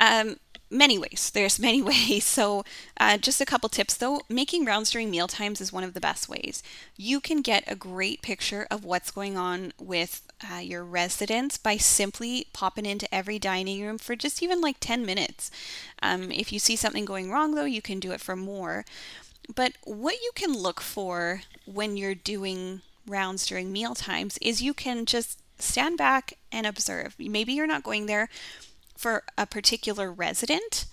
Um, 0.00 0.36
many 0.70 0.98
ways. 0.98 1.30
There's 1.32 1.58
many 1.58 1.82
ways. 1.92 2.24
So, 2.24 2.64
uh, 2.98 3.18
just 3.18 3.40
a 3.40 3.46
couple 3.46 3.68
tips 3.68 3.96
though. 3.96 4.20
Making 4.28 4.64
rounds 4.64 4.90
during 4.90 5.10
meal 5.10 5.28
times 5.28 5.60
is 5.60 5.72
one 5.72 5.84
of 5.84 5.94
the 5.94 6.00
best 6.00 6.28
ways. 6.28 6.62
You 6.96 7.20
can 7.20 7.42
get 7.42 7.64
a 7.66 7.76
great 7.76 8.22
picture 8.22 8.66
of 8.70 8.84
what's 8.84 9.10
going 9.10 9.36
on 9.36 9.72
with 9.78 10.22
uh, 10.52 10.58
your 10.58 10.84
residents 10.84 11.56
by 11.56 11.76
simply 11.76 12.46
popping 12.52 12.86
into 12.86 13.12
every 13.14 13.38
dining 13.38 13.82
room 13.82 13.98
for 13.98 14.16
just 14.16 14.42
even 14.42 14.60
like 14.60 14.76
10 14.80 15.06
minutes. 15.06 15.50
Um, 16.02 16.30
if 16.30 16.52
you 16.52 16.58
see 16.58 16.76
something 16.76 17.04
going 17.04 17.30
wrong 17.30 17.54
though, 17.54 17.64
you 17.64 17.82
can 17.82 18.00
do 18.00 18.12
it 18.12 18.20
for 18.20 18.36
more. 18.36 18.84
But 19.54 19.74
what 19.84 20.14
you 20.22 20.30
can 20.34 20.52
look 20.54 20.80
for 20.80 21.42
when 21.66 21.96
you're 21.96 22.14
doing 22.14 22.80
rounds 23.06 23.46
during 23.46 23.72
meal 23.72 23.94
times 23.94 24.38
is 24.40 24.62
you 24.62 24.72
can 24.72 25.04
just 25.04 25.38
stand 25.58 25.98
back 25.98 26.34
and 26.50 26.66
observe. 26.66 27.14
Maybe 27.18 27.52
you're 27.52 27.66
not 27.66 27.82
going 27.82 28.06
there 28.06 28.28
for 28.96 29.24
a 29.36 29.46
particular 29.46 30.10
resident, 30.12 30.86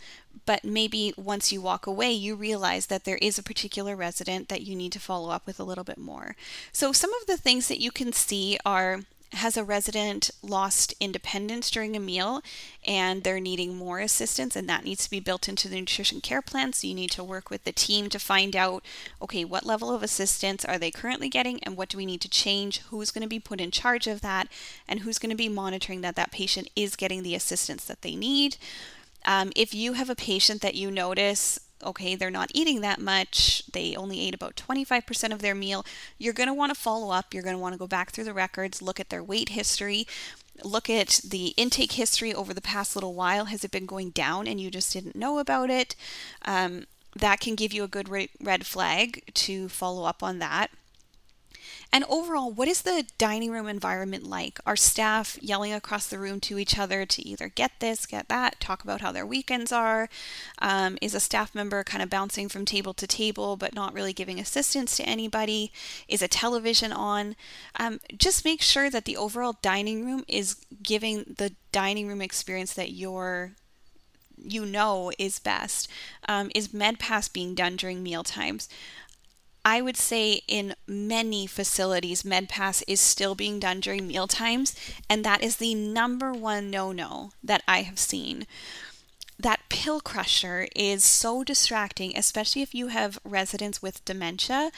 but 0.45 0.63
maybe 0.63 1.13
once 1.17 1.51
you 1.51 1.61
walk 1.61 1.85
away, 1.85 2.11
you 2.11 2.35
realize 2.35 2.87
that 2.87 3.03
there 3.03 3.17
is 3.17 3.37
a 3.37 3.43
particular 3.43 3.95
resident 3.95 4.49
that 4.49 4.61
you 4.61 4.75
need 4.75 4.91
to 4.93 4.99
follow 4.99 5.29
up 5.29 5.45
with 5.45 5.59
a 5.59 5.63
little 5.63 5.83
bit 5.83 5.97
more. 5.97 6.35
So, 6.71 6.91
some 6.91 7.13
of 7.21 7.27
the 7.27 7.37
things 7.37 7.67
that 7.67 7.79
you 7.79 7.91
can 7.91 8.13
see 8.13 8.57
are 8.65 9.01
has 9.33 9.55
a 9.55 9.63
resident 9.63 10.29
lost 10.41 10.93
independence 10.99 11.71
during 11.71 11.95
a 11.95 11.99
meal 11.99 12.41
and 12.85 13.23
they're 13.23 13.39
needing 13.39 13.77
more 13.77 13.99
assistance 13.99 14.55
and 14.55 14.67
that 14.67 14.83
needs 14.83 15.05
to 15.05 15.09
be 15.09 15.19
built 15.19 15.47
into 15.47 15.69
the 15.69 15.79
nutrition 15.79 16.19
care 16.19 16.41
plan. 16.41 16.73
So 16.73 16.87
you 16.87 16.93
need 16.93 17.11
to 17.11 17.23
work 17.23 17.49
with 17.49 17.63
the 17.63 17.71
team 17.71 18.09
to 18.09 18.19
find 18.19 18.55
out 18.55 18.83
okay 19.21 19.45
what 19.45 19.65
level 19.65 19.93
of 19.93 20.03
assistance 20.03 20.65
are 20.65 20.77
they 20.77 20.91
currently 20.91 21.29
getting 21.29 21.63
and 21.63 21.77
what 21.77 21.89
do 21.89 21.97
we 21.97 22.05
need 22.05 22.21
to 22.21 22.29
change? 22.29 22.79
Who's 22.89 23.11
going 23.11 23.23
to 23.23 23.27
be 23.27 23.39
put 23.39 23.61
in 23.61 23.71
charge 23.71 24.05
of 24.07 24.21
that 24.21 24.47
and 24.87 25.01
who's 25.01 25.19
going 25.19 25.29
to 25.29 25.35
be 25.35 25.49
monitoring 25.49 26.01
that 26.01 26.15
that 26.17 26.31
patient 26.31 26.69
is 26.75 26.95
getting 26.95 27.23
the 27.23 27.35
assistance 27.35 27.85
that 27.85 28.01
they 28.01 28.15
need? 28.15 28.57
Um, 29.25 29.51
if 29.55 29.73
you 29.73 29.93
have 29.93 30.09
a 30.09 30.15
patient 30.15 30.61
that 30.61 30.75
you 30.75 30.91
notice 30.91 31.59
okay, 31.83 32.15
they're 32.15 32.29
not 32.29 32.51
eating 32.53 32.81
that 32.81 32.99
much, 32.99 33.63
they 33.71 33.95
only 33.95 34.21
ate 34.21 34.33
about 34.33 34.55
25% 34.55 35.31
of 35.31 35.41
their 35.41 35.55
meal, 35.55 35.85
you're 36.17 36.33
going 36.33 36.47
to 36.47 36.53
want 36.53 36.73
to 36.73 36.79
follow 36.79 37.11
up. 37.11 37.33
You're 37.33 37.43
going 37.43 37.55
to 37.55 37.61
want 37.61 37.73
to 37.73 37.79
go 37.79 37.87
back 37.87 38.11
through 38.11 38.25
the 38.25 38.33
records, 38.33 38.81
look 38.81 38.99
at 38.99 39.09
their 39.09 39.23
weight 39.23 39.49
history, 39.49 40.07
look 40.63 40.89
at 40.89 41.21
the 41.23 41.53
intake 41.57 41.93
history 41.93 42.33
over 42.33 42.53
the 42.53 42.61
past 42.61 42.95
little 42.95 43.13
while. 43.13 43.45
Has 43.45 43.63
it 43.63 43.71
been 43.71 43.85
going 43.85 44.09
down 44.11 44.47
and 44.47 44.59
you 44.59 44.69
just 44.69 44.93
didn't 44.93 45.15
know 45.15 45.39
about 45.39 45.69
it? 45.69 45.95
Um, 46.43 46.85
that 47.15 47.39
can 47.39 47.55
give 47.55 47.73
you 47.73 47.83
a 47.83 47.89
good 47.89 48.09
red 48.09 48.65
flag 48.65 49.23
to 49.33 49.67
follow 49.69 50.05
up 50.05 50.23
on 50.23 50.39
that. 50.39 50.71
And 51.91 52.05
overall, 52.09 52.51
what 52.51 52.67
is 52.67 52.81
the 52.81 53.05
dining 53.17 53.51
room 53.51 53.67
environment 53.67 54.25
like? 54.25 54.59
Are 54.65 54.75
staff 54.75 55.37
yelling 55.41 55.73
across 55.73 56.07
the 56.07 56.19
room 56.19 56.39
to 56.41 56.57
each 56.57 56.77
other 56.77 57.05
to 57.05 57.27
either 57.27 57.49
get 57.49 57.71
this, 57.79 58.05
get 58.05 58.27
that, 58.29 58.59
talk 58.59 58.83
about 58.83 59.01
how 59.01 59.11
their 59.11 59.25
weekends 59.25 59.71
are? 59.71 60.09
Um, 60.59 60.97
is 61.01 61.13
a 61.13 61.19
staff 61.19 61.53
member 61.53 61.83
kind 61.83 62.01
of 62.01 62.09
bouncing 62.09 62.49
from 62.49 62.65
table 62.65 62.93
to 62.93 63.07
table 63.07 63.57
but 63.57 63.75
not 63.75 63.93
really 63.93 64.13
giving 64.13 64.39
assistance 64.39 64.97
to 64.97 65.03
anybody? 65.03 65.71
Is 66.07 66.21
a 66.21 66.27
television 66.27 66.91
on? 66.91 67.35
Um, 67.79 67.99
just 68.17 68.45
make 68.45 68.61
sure 68.61 68.89
that 68.89 69.05
the 69.05 69.17
overall 69.17 69.57
dining 69.61 70.05
room 70.05 70.23
is 70.27 70.65
giving 70.81 71.35
the 71.37 71.53
dining 71.71 72.07
room 72.07 72.21
experience 72.21 72.73
that 72.73 72.91
you're 72.91 73.51
you 74.43 74.65
know 74.65 75.11
is 75.17 75.39
best. 75.39 75.87
Um, 76.27 76.51
is 76.55 76.69
MedPass 76.69 77.31
being 77.31 77.55
done 77.55 77.75
during 77.75 78.03
meal 78.03 78.23
times? 78.23 78.67
I 79.63 79.81
would 79.81 79.97
say 79.97 80.41
in 80.47 80.75
many 80.87 81.45
facilities, 81.45 82.23
MedPass 82.23 82.83
is 82.87 82.99
still 82.99 83.35
being 83.35 83.59
done 83.59 83.79
during 83.79 84.07
meal 84.07 84.27
times, 84.27 84.75
and 85.09 85.23
that 85.23 85.43
is 85.43 85.57
the 85.57 85.75
number 85.75 86.33
one 86.33 86.69
no 86.71 86.91
no 86.91 87.31
that 87.43 87.61
I 87.67 87.83
have 87.83 87.99
seen. 87.99 88.47
That 89.37 89.61
pill 89.69 90.01
crusher 90.01 90.67
is 90.75 91.03
so 91.03 91.43
distracting, 91.43 92.17
especially 92.17 92.61
if 92.61 92.75
you 92.75 92.87
have 92.87 93.19
residents 93.23 93.81
with 93.81 94.03
dementia. 94.05 94.71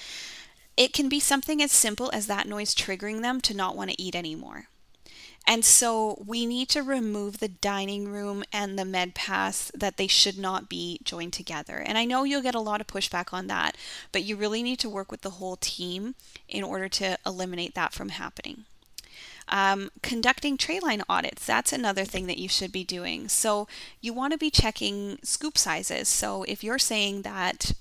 It 0.75 0.93
can 0.93 1.07
be 1.07 1.19
something 1.19 1.61
as 1.61 1.71
simple 1.71 2.09
as 2.13 2.27
that 2.27 2.47
noise 2.47 2.73
triggering 2.73 3.21
them 3.21 3.41
to 3.41 3.53
not 3.53 3.75
want 3.75 3.91
to 3.91 4.01
eat 4.01 4.15
anymore. 4.15 4.67
And 5.45 5.65
so 5.65 6.23
we 6.25 6.45
need 6.45 6.69
to 6.69 6.81
remove 6.81 7.39
the 7.39 7.49
dining 7.49 8.07
room 8.07 8.43
and 8.53 8.79
the 8.79 8.85
med 8.85 9.13
pass 9.13 9.71
that 9.73 9.97
they 9.97 10.07
should 10.07 10.37
not 10.37 10.69
be 10.69 10.99
joined 11.03 11.33
together. 11.33 11.77
And 11.77 11.97
I 11.97 12.05
know 12.05 12.23
you'll 12.23 12.41
get 12.41 12.55
a 12.55 12.61
lot 12.61 12.79
of 12.79 12.87
pushback 12.87 13.33
on 13.33 13.47
that, 13.47 13.75
but 14.11 14.23
you 14.23 14.35
really 14.35 14.63
need 14.63 14.79
to 14.79 14.89
work 14.89 15.11
with 15.11 15.21
the 15.21 15.31
whole 15.31 15.57
team 15.57 16.15
in 16.47 16.63
order 16.63 16.87
to 16.89 17.17
eliminate 17.25 17.75
that 17.75 17.93
from 17.93 18.09
happening. 18.09 18.65
Um, 19.49 19.91
conducting 20.01 20.55
tray 20.55 20.79
line 20.79 21.03
audits, 21.09 21.45
that's 21.45 21.73
another 21.73 22.05
thing 22.05 22.27
that 22.27 22.37
you 22.37 22.47
should 22.47 22.71
be 22.71 22.85
doing. 22.85 23.27
So 23.27 23.67
you 23.99 24.13
want 24.13 24.31
to 24.31 24.39
be 24.39 24.49
checking 24.49 25.19
scoop 25.21 25.57
sizes. 25.57 26.07
So 26.07 26.43
if 26.43 26.63
you're 26.63 26.79
saying 26.79 27.23
that 27.23 27.73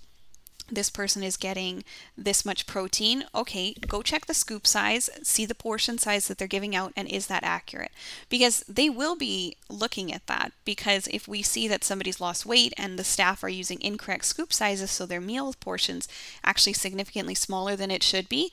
this 0.71 0.91
person 0.91 1.23
is 1.23 1.37
getting 1.37 1.85
this 2.17 2.45
much 2.45 2.67
protein. 2.67 3.25
Okay, 3.35 3.75
go 3.87 4.03
check 4.03 4.27
the 4.27 4.35
scoop 4.35 4.67
size, 4.67 5.11
see 5.23 5.45
the 5.45 5.55
portion 5.55 5.99
size 5.99 6.29
that 6.29 6.39
they're 6.39 6.49
giving 6.49 6.75
out, 6.75 6.93
and 6.97 7.09
is 7.09 7.27
that 7.27 7.45
accurate? 7.45 7.93
Because 8.29 8.65
they 8.69 8.89
will 8.89 9.17
be 9.17 9.57
looking 9.69 10.13
at 10.13 10.27
that. 10.27 10.53
Because 10.65 11.09
if 11.09 11.29
we 11.29 11.43
see 11.43 11.69
that 11.69 11.85
somebody's 11.85 12.21
lost 12.21 12.47
weight 12.47 12.73
and 12.77 12.99
the 12.99 13.05
staff 13.05 13.43
are 13.45 13.49
using 13.49 13.81
incorrect 13.81 14.25
scoop 14.25 14.53
sizes, 14.53 14.91
so 14.91 15.05
their 15.05 15.21
meal 15.21 15.55
portions 15.61 16.09
actually 16.45 16.73
significantly 16.73 17.35
smaller 17.35 17.77
than 17.77 17.91
it 17.91 18.03
should 18.03 18.29
be, 18.29 18.53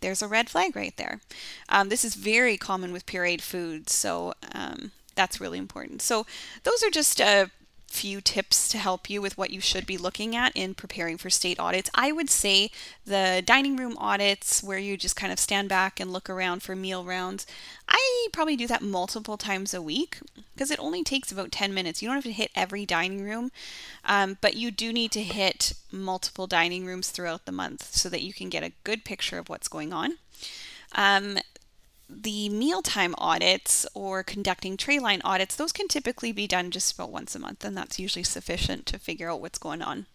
there's 0.00 0.22
a 0.22 0.28
red 0.28 0.50
flag 0.50 0.74
right 0.76 0.96
there. 0.96 1.20
Um, 1.68 1.88
this 1.88 2.04
is 2.04 2.14
very 2.14 2.56
common 2.56 2.92
with 2.92 3.06
pureed 3.06 3.40
foods, 3.40 3.94
so 3.94 4.34
um, 4.52 4.90
that's 5.14 5.40
really 5.40 5.58
important. 5.58 6.02
So 6.02 6.26
those 6.64 6.82
are 6.82 6.90
just 6.90 7.20
uh, 7.20 7.46
few 7.92 8.20
tips 8.20 8.68
to 8.68 8.78
help 8.78 9.10
you 9.10 9.20
with 9.20 9.36
what 9.36 9.50
you 9.50 9.60
should 9.60 9.86
be 9.86 9.98
looking 9.98 10.34
at 10.34 10.56
in 10.56 10.74
preparing 10.74 11.18
for 11.18 11.30
state 11.30 11.60
audits. 11.60 11.90
I 11.94 12.10
would 12.10 12.30
say 12.30 12.70
the 13.04 13.42
dining 13.44 13.76
room 13.76 13.96
audits, 13.98 14.62
where 14.62 14.78
you 14.78 14.96
just 14.96 15.14
kind 15.14 15.32
of 15.32 15.38
stand 15.38 15.68
back 15.68 16.00
and 16.00 16.12
look 16.12 16.30
around 16.30 16.62
for 16.62 16.74
meal 16.74 17.04
rounds, 17.04 17.46
I 17.88 18.28
probably 18.32 18.56
do 18.56 18.66
that 18.66 18.82
multiple 18.82 19.36
times 19.36 19.74
a 19.74 19.82
week 19.82 20.18
because 20.54 20.70
it 20.70 20.80
only 20.80 21.04
takes 21.04 21.30
about 21.30 21.52
10 21.52 21.74
minutes. 21.74 22.00
You 22.00 22.08
don't 22.08 22.16
have 22.16 22.24
to 22.24 22.32
hit 22.32 22.50
every 22.56 22.86
dining 22.86 23.22
room, 23.22 23.52
um, 24.04 24.38
but 24.40 24.56
you 24.56 24.70
do 24.70 24.92
need 24.92 25.12
to 25.12 25.22
hit 25.22 25.74
multiple 25.90 26.46
dining 26.46 26.86
rooms 26.86 27.10
throughout 27.10 27.44
the 27.44 27.52
month 27.52 27.94
so 27.94 28.08
that 28.08 28.22
you 28.22 28.32
can 28.32 28.48
get 28.48 28.62
a 28.62 28.72
good 28.84 29.04
picture 29.04 29.38
of 29.38 29.48
what's 29.48 29.68
going 29.68 29.92
on. 29.92 30.18
Um, 30.94 31.38
the 32.08 32.48
mealtime 32.48 33.14
audits 33.18 33.86
or 33.94 34.22
conducting 34.22 34.76
tray 34.76 34.98
line 34.98 35.22
audits, 35.24 35.56
those 35.56 35.72
can 35.72 35.88
typically 35.88 36.32
be 36.32 36.46
done 36.46 36.70
just 36.70 36.94
about 36.94 37.10
once 37.10 37.34
a 37.34 37.38
month, 37.38 37.64
and 37.64 37.76
that's 37.76 37.98
usually 37.98 38.22
sufficient 38.22 38.86
to 38.86 38.98
figure 38.98 39.30
out 39.30 39.40
what's 39.40 39.58
going 39.58 39.82
on. 39.82 40.06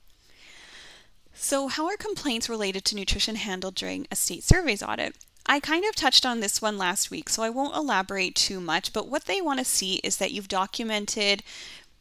So, 1.33 1.67
how 1.67 1.85
are 1.87 1.97
complaints 1.97 2.49
related 2.49 2.83
to 2.85 2.95
nutrition 2.95 3.35
handled 3.35 3.75
during 3.75 4.07
a 4.11 4.15
state 4.15 4.43
surveys 4.43 4.81
audit? 4.81 5.15
I 5.45 5.59
kind 5.59 5.85
of 5.85 5.95
touched 5.95 6.25
on 6.25 6.39
this 6.39 6.61
one 6.61 6.77
last 6.77 7.09
week, 7.09 7.29
so 7.29 7.41
I 7.41 7.49
won't 7.49 7.75
elaborate 7.75 8.35
too 8.35 8.59
much, 8.59 8.91
but 8.91 9.07
what 9.07 9.25
they 9.25 9.41
want 9.41 9.59
to 9.59 9.65
see 9.65 9.95
is 10.03 10.17
that 10.17 10.31
you've 10.31 10.49
documented 10.49 11.43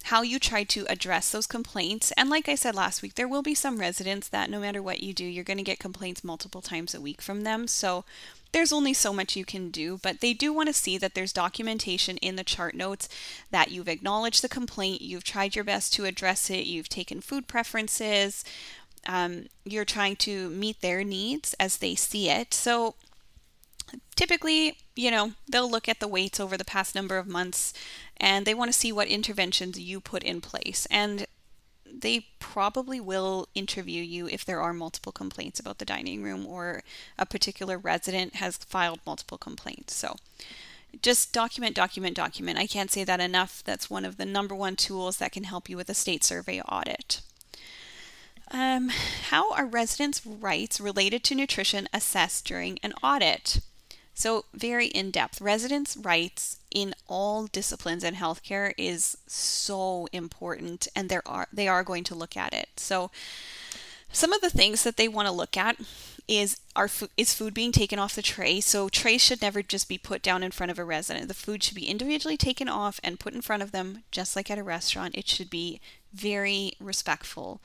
how 0.06 0.22
you 0.22 0.38
try 0.38 0.62
to 0.62 0.86
address 0.88 1.30
those 1.30 1.46
complaints. 1.46 2.12
And 2.16 2.30
like 2.30 2.48
I 2.48 2.54
said 2.54 2.74
last 2.74 3.02
week, 3.02 3.14
there 3.14 3.26
will 3.26 3.42
be 3.42 3.54
some 3.54 3.78
residents 3.78 4.28
that 4.28 4.48
no 4.48 4.60
matter 4.60 4.80
what 4.80 5.02
you 5.02 5.12
do, 5.12 5.24
you're 5.24 5.44
going 5.44 5.56
to 5.58 5.64
get 5.64 5.80
complaints 5.80 6.22
multiple 6.22 6.62
times 6.62 6.94
a 6.94 7.00
week 7.00 7.20
from 7.20 7.42
them. 7.42 7.66
So 7.66 8.04
there's 8.56 8.72
only 8.72 8.94
so 8.94 9.12
much 9.12 9.36
you 9.36 9.44
can 9.44 9.68
do, 9.68 9.98
but 10.02 10.20
they 10.22 10.32
do 10.32 10.50
want 10.50 10.66
to 10.66 10.72
see 10.72 10.96
that 10.96 11.12
there's 11.12 11.30
documentation 11.30 12.16
in 12.16 12.36
the 12.36 12.42
chart 12.42 12.74
notes 12.74 13.06
that 13.50 13.70
you've 13.70 13.86
acknowledged 13.86 14.40
the 14.40 14.48
complaint, 14.48 15.02
you've 15.02 15.24
tried 15.24 15.54
your 15.54 15.62
best 15.62 15.92
to 15.92 16.06
address 16.06 16.48
it, 16.48 16.64
you've 16.64 16.88
taken 16.88 17.20
food 17.20 17.48
preferences, 17.48 18.46
um, 19.06 19.44
you're 19.66 19.84
trying 19.84 20.16
to 20.16 20.48
meet 20.48 20.80
their 20.80 21.04
needs 21.04 21.54
as 21.60 21.76
they 21.76 21.94
see 21.94 22.30
it. 22.30 22.54
So 22.54 22.94
typically, 24.14 24.78
you 24.94 25.10
know, 25.10 25.32
they'll 25.46 25.70
look 25.70 25.86
at 25.86 26.00
the 26.00 26.08
weights 26.08 26.40
over 26.40 26.56
the 26.56 26.64
past 26.64 26.94
number 26.94 27.18
of 27.18 27.26
months 27.26 27.74
and 28.16 28.46
they 28.46 28.54
want 28.54 28.72
to 28.72 28.78
see 28.78 28.90
what 28.90 29.06
interventions 29.06 29.78
you 29.78 30.00
put 30.00 30.22
in 30.22 30.40
place. 30.40 30.86
And 30.90 31.26
they 31.92 32.26
probably 32.38 33.00
will 33.00 33.48
interview 33.54 34.02
you 34.02 34.28
if 34.28 34.44
there 34.44 34.60
are 34.60 34.72
multiple 34.72 35.12
complaints 35.12 35.60
about 35.60 35.78
the 35.78 35.84
dining 35.84 36.22
room 36.22 36.46
or 36.46 36.82
a 37.18 37.26
particular 37.26 37.78
resident 37.78 38.36
has 38.36 38.56
filed 38.56 39.00
multiple 39.06 39.38
complaints. 39.38 39.94
So 39.94 40.16
just 41.02 41.32
document, 41.32 41.74
document, 41.74 42.16
document. 42.16 42.58
I 42.58 42.66
can't 42.66 42.90
say 42.90 43.04
that 43.04 43.20
enough. 43.20 43.62
That's 43.64 43.90
one 43.90 44.04
of 44.04 44.16
the 44.16 44.24
number 44.24 44.54
one 44.54 44.76
tools 44.76 45.18
that 45.18 45.32
can 45.32 45.44
help 45.44 45.68
you 45.68 45.76
with 45.76 45.90
a 45.90 45.94
state 45.94 46.24
survey 46.24 46.60
audit. 46.62 47.20
Um, 48.50 48.90
how 49.30 49.52
are 49.54 49.66
residents' 49.66 50.24
rights 50.24 50.80
related 50.80 51.24
to 51.24 51.34
nutrition 51.34 51.88
assessed 51.92 52.46
during 52.46 52.78
an 52.82 52.92
audit? 53.02 53.60
So, 54.18 54.46
very 54.54 54.86
in 54.86 55.10
depth. 55.10 55.42
Residents' 55.42 55.94
rights 55.94 56.56
in 56.70 56.94
all 57.06 57.48
disciplines 57.48 58.02
in 58.02 58.14
healthcare 58.14 58.72
is 58.78 59.18
so 59.26 60.08
important, 60.10 60.88
and 60.96 61.10
there 61.10 61.22
are 61.28 61.48
they 61.52 61.68
are 61.68 61.84
going 61.84 62.02
to 62.04 62.14
look 62.14 62.34
at 62.34 62.54
it. 62.54 62.70
So, 62.78 63.10
some 64.12 64.32
of 64.32 64.40
the 64.40 64.50
things 64.50 64.82
that 64.84 64.96
they 64.96 65.08
want 65.08 65.26
to 65.26 65.32
look 65.32 65.56
at 65.56 65.76
is 66.28 66.58
our 66.74 66.88
food 66.88 67.10
is 67.16 67.34
food 67.34 67.54
being 67.54 67.72
taken 67.72 67.98
off 67.98 68.14
the 68.14 68.22
tray. 68.22 68.60
So 68.60 68.88
trays 68.88 69.22
should 69.22 69.42
never 69.42 69.62
just 69.62 69.88
be 69.88 69.98
put 69.98 70.22
down 70.22 70.42
in 70.42 70.50
front 70.50 70.70
of 70.72 70.78
a 70.78 70.84
resident. 70.84 71.28
The 71.28 71.34
food 71.34 71.62
should 71.62 71.76
be 71.76 71.88
individually 71.88 72.36
taken 72.36 72.68
off 72.68 72.98
and 73.04 73.20
put 73.20 73.34
in 73.34 73.42
front 73.42 73.62
of 73.62 73.72
them, 73.72 74.02
just 74.10 74.34
like 74.34 74.50
at 74.50 74.58
a 74.58 74.62
restaurant. 74.62 75.16
It 75.16 75.28
should 75.28 75.50
be 75.50 75.80
very 76.12 76.72
respectful. 76.80 77.60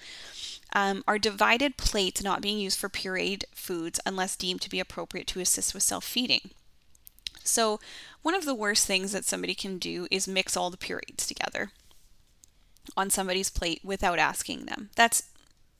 Um, 0.74 1.04
are 1.08 1.20
divided 1.20 1.78
plates 1.78 2.24
not 2.24 2.42
being 2.42 2.60
used 2.60 2.80
for 2.80 2.90
pureed 2.90 3.44
foods 3.54 4.00
unless 4.06 4.36
deemed 4.36 4.62
to 4.62 4.70
be 4.70 4.80
appropriate 4.80 5.28
to 5.28 5.40
assist 5.40 5.74
with 5.74 5.84
self 5.84 6.04
feeding. 6.04 6.52
So, 7.44 7.80
one 8.22 8.36
of 8.36 8.46
the 8.46 8.54
worst 8.56 8.86
things 8.86 9.12
that 9.14 9.26
somebody 9.26 9.56
can 9.56 9.80
do 9.80 10.08
is 10.12 10.28
mix 10.28 10.56
all 10.56 10.70
the 10.70 10.78
pureeds 10.78 11.28
together 11.28 11.72
on 12.96 13.10
somebody's 13.10 13.50
plate 13.50 13.82
without 13.84 14.20
asking 14.20 14.66
them. 14.66 14.90
That's 14.96 15.24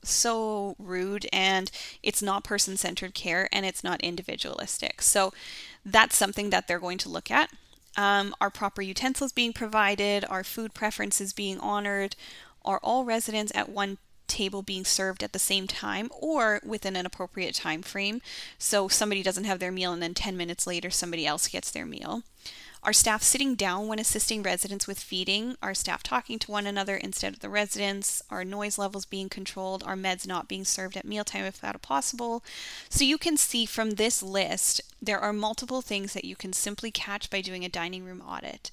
so 0.02 0.76
rude 0.78 1.26
and 1.32 1.70
it's 2.02 2.22
not 2.22 2.44
person 2.44 2.76
centered 2.76 3.14
care 3.14 3.48
and 3.52 3.64
it's 3.64 3.84
not 3.84 4.00
individualistic. 4.00 5.02
So, 5.02 5.32
that's 5.84 6.16
something 6.16 6.50
that 6.50 6.68
they're 6.68 6.78
going 6.78 6.98
to 6.98 7.08
look 7.08 7.30
at. 7.30 7.50
Um, 7.96 8.34
are 8.40 8.50
proper 8.50 8.82
utensils 8.82 9.32
being 9.32 9.52
provided? 9.52 10.24
Are 10.28 10.44
food 10.44 10.74
preferences 10.74 11.32
being 11.32 11.58
honored? 11.58 12.16
Are 12.64 12.80
all 12.82 13.04
residents 13.04 13.52
at 13.54 13.68
one 13.68 13.98
table 14.28 14.62
being 14.62 14.84
served 14.84 15.22
at 15.22 15.32
the 15.32 15.38
same 15.38 15.66
time 15.66 16.08
or 16.18 16.60
within 16.64 16.96
an 16.96 17.04
appropriate 17.04 17.54
time 17.54 17.82
frame 17.82 18.22
so 18.56 18.88
somebody 18.88 19.22
doesn't 19.22 19.44
have 19.44 19.58
their 19.58 19.72
meal 19.72 19.92
and 19.92 20.02
then 20.02 20.14
10 20.14 20.38
minutes 20.38 20.66
later 20.66 20.88
somebody 20.88 21.26
else 21.26 21.48
gets 21.48 21.70
their 21.70 21.84
meal 21.84 22.22
are 22.84 22.92
staff 22.92 23.22
sitting 23.22 23.54
down 23.54 23.86
when 23.86 24.00
assisting 24.00 24.42
residents 24.42 24.88
with 24.88 24.98
feeding? 24.98 25.56
Are 25.62 25.72
staff 25.72 26.02
talking 26.02 26.40
to 26.40 26.50
one 26.50 26.66
another 26.66 26.96
instead 26.96 27.32
of 27.32 27.38
the 27.38 27.48
residents? 27.48 28.22
Are 28.28 28.44
noise 28.44 28.76
levels 28.76 29.04
being 29.04 29.28
controlled? 29.28 29.84
Are 29.84 29.94
meds 29.94 30.26
not 30.26 30.48
being 30.48 30.64
served 30.64 30.96
at 30.96 31.04
mealtime 31.04 31.44
if 31.44 31.60
that 31.60 31.80
possible? 31.80 32.42
So 32.88 33.04
you 33.04 33.18
can 33.18 33.36
see 33.36 33.66
from 33.66 33.90
this 33.92 34.20
list, 34.20 34.80
there 35.00 35.20
are 35.20 35.32
multiple 35.32 35.80
things 35.80 36.12
that 36.14 36.24
you 36.24 36.34
can 36.34 36.52
simply 36.52 36.90
catch 36.90 37.30
by 37.30 37.40
doing 37.40 37.64
a 37.64 37.68
dining 37.68 38.04
room 38.04 38.20
audit. 38.20 38.72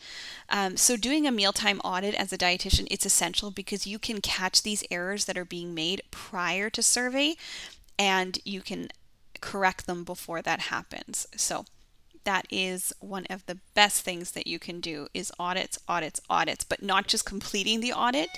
Um, 0.49 0.75
so 0.75 0.97
doing 0.97 1.27
a 1.27 1.31
mealtime 1.31 1.79
audit 1.81 2.15
as 2.15 2.33
a 2.33 2.37
dietitian, 2.37 2.87
it's 2.89 3.05
essential 3.05 3.51
because 3.51 3.85
you 3.85 3.99
can 3.99 4.21
catch 4.21 4.63
these 4.63 4.83
errors 4.89 5.25
that 5.25 5.37
are 5.37 5.45
being 5.45 5.75
made 5.75 6.01
prior 6.09 6.71
to 6.71 6.81
survey 6.81 7.35
and 7.99 8.39
you 8.43 8.61
can 8.61 8.89
correct 9.39 9.85
them 9.85 10.03
before 10.03 10.41
that 10.41 10.61
happens. 10.61 11.27
So 11.35 11.65
that 12.29 12.45
is 12.51 12.93
one 12.99 13.25
of 13.27 13.43
the 13.47 13.57
best 13.73 14.03
things 14.03 14.31
that 14.31 14.45
you 14.45 14.59
can 14.59 14.79
do 14.79 15.07
is 15.15 15.31
audits 15.39 15.79
audits 15.87 16.21
audits 16.29 16.63
but 16.63 16.83
not 16.83 17.07
just 17.07 17.25
completing 17.25 17.79
the 17.79 17.91
audit 17.91 18.29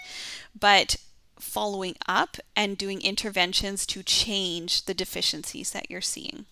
but 0.58 0.96
following 1.42 1.96
up 2.08 2.38
and 2.56 2.78
doing 2.78 3.02
interventions 3.02 3.86
to 3.86 4.02
change 4.02 4.86
the 4.86 4.94
deficiencies 4.94 5.72
that 5.72 5.90
you're 5.90 6.00
seeing. 6.00 6.46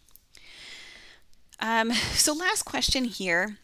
Um, 1.60 1.94
so 1.94 2.34
last 2.34 2.64
question 2.64 3.06
here 3.06 3.60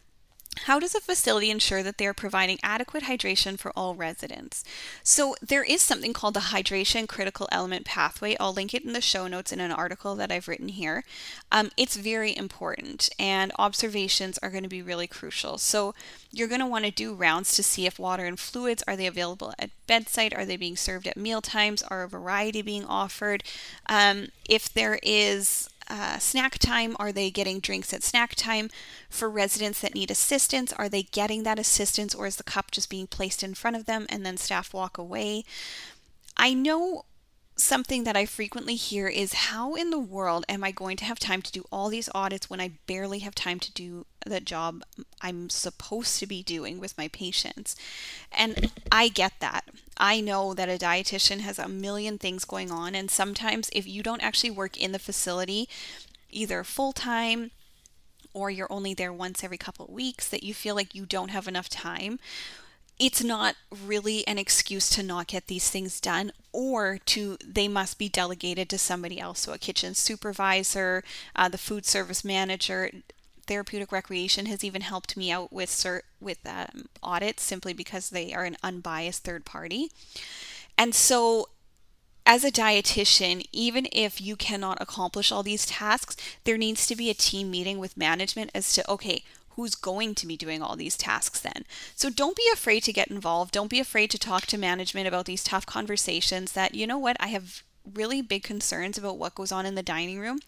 how 0.64 0.78
does 0.78 0.94
a 0.94 1.00
facility 1.00 1.50
ensure 1.50 1.82
that 1.82 1.98
they 1.98 2.06
are 2.06 2.14
providing 2.14 2.58
adequate 2.62 3.04
hydration 3.04 3.58
for 3.58 3.72
all 3.76 3.94
residents? 3.94 4.64
So, 5.02 5.34
there 5.42 5.62
is 5.62 5.82
something 5.82 6.12
called 6.12 6.34
the 6.34 6.40
Hydration 6.40 7.06
Critical 7.06 7.48
Element 7.52 7.84
Pathway. 7.84 8.36
I'll 8.40 8.52
link 8.52 8.74
it 8.74 8.84
in 8.84 8.92
the 8.92 9.00
show 9.00 9.26
notes 9.26 9.52
in 9.52 9.60
an 9.60 9.70
article 9.70 10.16
that 10.16 10.32
I've 10.32 10.48
written 10.48 10.68
here. 10.68 11.04
Um, 11.52 11.70
it's 11.76 11.96
very 11.96 12.36
important, 12.36 13.10
and 13.18 13.52
observations 13.58 14.38
are 14.42 14.50
going 14.50 14.62
to 14.62 14.68
be 14.68 14.82
really 14.82 15.06
crucial. 15.06 15.58
So, 15.58 15.94
you're 16.32 16.48
going 16.48 16.60
to 16.60 16.66
want 16.66 16.84
to 16.84 16.90
do 16.90 17.14
rounds 17.14 17.54
to 17.56 17.62
see 17.62 17.86
if 17.86 17.98
water 17.98 18.24
and 18.24 18.38
fluids 18.38 18.82
are 18.86 18.96
they 18.96 19.06
available 19.06 19.54
at 19.58 19.70
bedside? 19.86 20.34
Are 20.34 20.44
they 20.44 20.56
being 20.56 20.76
served 20.76 21.06
at 21.06 21.16
meal 21.16 21.40
times? 21.40 21.82
Are 21.84 22.02
a 22.02 22.08
variety 22.08 22.62
being 22.62 22.84
offered? 22.84 23.44
Um, 23.88 24.28
if 24.48 24.72
there 24.72 24.98
is 25.02 25.68
uh, 25.88 26.18
snack 26.18 26.58
time? 26.58 26.96
Are 26.98 27.12
they 27.12 27.30
getting 27.30 27.60
drinks 27.60 27.92
at 27.92 28.02
snack 28.02 28.34
time? 28.34 28.70
For 29.08 29.30
residents 29.30 29.80
that 29.80 29.94
need 29.94 30.10
assistance, 30.10 30.72
are 30.72 30.88
they 30.88 31.02
getting 31.02 31.42
that 31.44 31.58
assistance 31.58 32.14
or 32.14 32.26
is 32.26 32.36
the 32.36 32.42
cup 32.42 32.70
just 32.70 32.90
being 32.90 33.06
placed 33.06 33.42
in 33.42 33.54
front 33.54 33.76
of 33.76 33.86
them 33.86 34.06
and 34.08 34.24
then 34.24 34.36
staff 34.36 34.74
walk 34.74 34.98
away? 34.98 35.44
I 36.36 36.54
know 36.54 37.04
something 37.56 38.04
that 38.04 38.16
I 38.16 38.26
frequently 38.26 38.74
hear 38.74 39.08
is 39.08 39.32
how 39.32 39.74
in 39.74 39.90
the 39.90 39.98
world 39.98 40.44
am 40.48 40.62
I 40.62 40.70
going 40.70 40.96
to 40.98 41.04
have 41.06 41.18
time 41.18 41.40
to 41.40 41.52
do 41.52 41.64
all 41.72 41.88
these 41.88 42.10
audits 42.14 42.50
when 42.50 42.60
I 42.60 42.72
barely 42.86 43.20
have 43.20 43.34
time 43.34 43.58
to 43.60 43.72
do 43.72 44.04
the 44.26 44.40
job 44.40 44.82
I'm 45.22 45.48
supposed 45.48 46.18
to 46.20 46.26
be 46.26 46.42
doing 46.42 46.78
with 46.78 46.98
my 46.98 47.08
patients? 47.08 47.74
And 48.30 48.72
I 48.92 49.08
get 49.08 49.32
that. 49.40 49.64
I 49.96 50.20
know 50.20 50.52
that 50.52 50.68
a 50.68 50.72
dietitian 50.72 51.40
has 51.40 51.58
a 51.58 51.68
million 51.68 52.18
things 52.18 52.44
going 52.44 52.70
on, 52.70 52.94
and 52.94 53.10
sometimes 53.10 53.70
if 53.72 53.86
you 53.86 54.02
don't 54.02 54.22
actually 54.22 54.50
work 54.50 54.76
in 54.76 54.92
the 54.92 54.98
facility, 54.98 55.66
either 56.30 56.62
full 56.62 56.92
time 56.92 57.52
or 58.34 58.50
you're 58.50 58.70
only 58.70 58.92
there 58.92 59.14
once 59.14 59.42
every 59.42 59.56
couple 59.56 59.86
of 59.86 59.92
weeks, 59.92 60.28
that 60.28 60.42
you 60.42 60.52
feel 60.52 60.74
like 60.74 60.94
you 60.94 61.06
don't 61.06 61.30
have 61.30 61.48
enough 61.48 61.70
time 61.70 62.18
it's 62.98 63.22
not 63.22 63.56
really 63.84 64.26
an 64.26 64.38
excuse 64.38 64.88
to 64.90 65.02
not 65.02 65.26
get 65.26 65.46
these 65.46 65.68
things 65.68 66.00
done 66.00 66.32
or 66.52 66.98
to 67.04 67.36
they 67.44 67.68
must 67.68 67.98
be 67.98 68.08
delegated 68.08 68.68
to 68.70 68.78
somebody 68.78 69.20
else. 69.20 69.40
So 69.40 69.52
a 69.52 69.58
kitchen 69.58 69.94
supervisor 69.94 71.04
uh, 71.34 71.48
the 71.48 71.58
food 71.58 71.84
service 71.84 72.24
manager 72.24 72.90
therapeutic 73.46 73.92
recreation 73.92 74.46
has 74.46 74.64
even 74.64 74.82
helped 74.82 75.16
me 75.16 75.30
out 75.30 75.52
with 75.52 75.70
cert 75.70 76.02
with 76.20 76.38
um, 76.46 76.86
audits 77.02 77.42
simply 77.42 77.72
because 77.72 78.10
they 78.10 78.32
are 78.32 78.44
an 78.44 78.56
unbiased 78.62 79.24
third 79.24 79.44
party. 79.44 79.90
And 80.78 80.94
so 80.94 81.48
as 82.24 82.42
a 82.42 82.50
dietitian, 82.50 83.46
even 83.52 83.86
if 83.92 84.20
you 84.20 84.34
cannot 84.34 84.78
accomplish 84.80 85.30
all 85.30 85.44
these 85.44 85.64
tasks, 85.64 86.16
there 86.44 86.58
needs 86.58 86.86
to 86.88 86.96
be 86.96 87.08
a 87.08 87.14
team 87.14 87.50
meeting 87.50 87.78
with 87.78 87.96
management 87.96 88.50
as 88.52 88.72
to 88.74 88.90
okay, 88.90 89.22
who's 89.56 89.74
going 89.74 90.14
to 90.14 90.26
be 90.26 90.36
doing 90.36 90.62
all 90.62 90.76
these 90.76 90.96
tasks 90.96 91.40
then. 91.40 91.64
So 91.94 92.10
don't 92.10 92.36
be 92.36 92.48
afraid 92.52 92.82
to 92.84 92.92
get 92.92 93.08
involved. 93.08 93.52
Don't 93.52 93.70
be 93.70 93.80
afraid 93.80 94.10
to 94.10 94.18
talk 94.18 94.46
to 94.46 94.58
management 94.58 95.08
about 95.08 95.24
these 95.24 95.42
tough 95.42 95.66
conversations 95.66 96.52
that, 96.52 96.74
you 96.74 96.86
know 96.86 96.98
what, 96.98 97.16
I 97.18 97.28
have 97.28 97.62
really 97.94 98.20
big 98.20 98.42
concerns 98.42 98.98
about 98.98 99.18
what 99.18 99.34
goes 99.34 99.52
on 99.52 99.64
in 99.64 99.74
the 99.74 99.82
dining 99.82 100.18
room, 100.18 100.40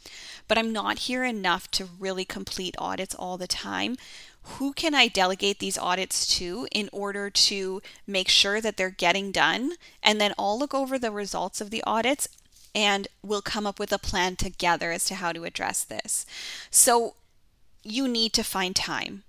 but 0.47 0.59
I'm 0.59 0.73
not 0.73 1.01
here 1.01 1.25
enough 1.25 1.71
to 1.73 1.89
really 1.99 2.25
complete 2.25 2.75
audits 2.79 3.15
all 3.15 3.39
the 3.39 3.47
time. 3.47 3.97
Who 4.43 4.73
can 4.73 4.95
I 4.95 5.09
delegate 5.09 5.59
these 5.59 5.79
audits 5.79 6.27
to 6.39 6.67
in 6.73 6.89
order 6.93 7.31
to 7.31 7.83
make 8.07 8.29
sure 8.29 8.61
that 8.61 8.77
they're 8.77 8.91
getting 8.91 9.31
done? 9.31 9.73
And 10.03 10.21
then 10.21 10.35
I'll 10.39 10.59
look 10.59 10.75
over 10.75 10.99
the 10.99 11.11
results 11.11 11.61
of 11.61 11.71
the 11.71 11.83
audits 11.87 12.29
and 12.75 13.09
we'll 13.23 13.43
come 13.43 13.67
up 13.67 13.79
with 13.79 13.93
a 13.93 13.99
plan 13.99 14.37
together 14.37 14.91
as 14.91 15.05
to 15.07 15.17
how 15.17 15.33
to 15.33 15.45
address 15.45 15.85
this. 15.85 16.27
So 16.71 17.15
you 17.91 18.09
need 18.09 18.33
to 18.35 18.43
find 18.43 18.75
time. 18.75 19.25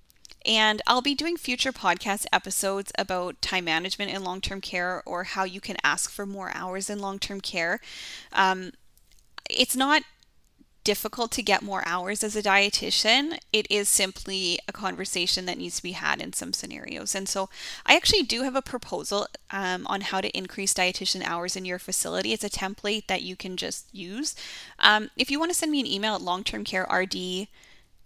And 0.45 0.81
I'll 0.87 1.01
be 1.01 1.15
doing 1.15 1.37
future 1.37 1.73
podcast 1.73 2.25
episodes 2.31 2.91
about 2.97 3.41
time 3.41 3.65
management 3.65 4.11
in 4.11 4.23
long 4.23 4.41
term 4.41 4.61
care 4.61 5.03
or 5.05 5.25
how 5.25 5.43
you 5.43 5.59
can 5.59 5.77
ask 5.83 6.09
for 6.09 6.25
more 6.25 6.51
hours 6.55 6.89
in 6.89 6.99
long 6.99 7.19
term 7.19 7.41
care. 7.41 7.79
Um, 8.31 8.71
it's 9.49 9.75
not 9.75 10.03
difficult 10.83 11.31
to 11.31 11.43
get 11.43 11.61
more 11.61 11.83
hours 11.85 12.23
as 12.23 12.35
a 12.35 12.41
dietitian. 12.41 13.37
It 13.51 13.67
is 13.69 13.89
simply 13.89 14.57
a 14.67 14.71
conversation 14.71 15.45
that 15.45 15.57
needs 15.57 15.75
to 15.77 15.83
be 15.83 15.91
had 15.91 16.21
in 16.21 16.33
some 16.33 16.53
scenarios. 16.53 17.13
And 17.13 17.27
so 17.27 17.49
I 17.85 17.95
actually 17.95 18.23
do 18.23 18.43
have 18.43 18.55
a 18.55 18.61
proposal 18.61 19.27
um, 19.51 19.85
on 19.87 20.01
how 20.01 20.21
to 20.21 20.35
increase 20.35 20.73
dietitian 20.73 21.23
hours 21.23 21.55
in 21.55 21.65
your 21.65 21.79
facility. 21.79 22.33
It's 22.33 22.43
a 22.43 22.49
template 22.49 23.07
that 23.07 23.21
you 23.21 23.35
can 23.35 23.57
just 23.57 23.93
use. 23.93 24.35
Um, 24.79 25.09
if 25.17 25.29
you 25.29 25.37
want 25.37 25.51
to 25.51 25.57
send 25.57 25.71
me 25.71 25.79
an 25.79 25.85
email 25.85 26.15
at 26.15 26.21
longtermcarerd 26.21 27.47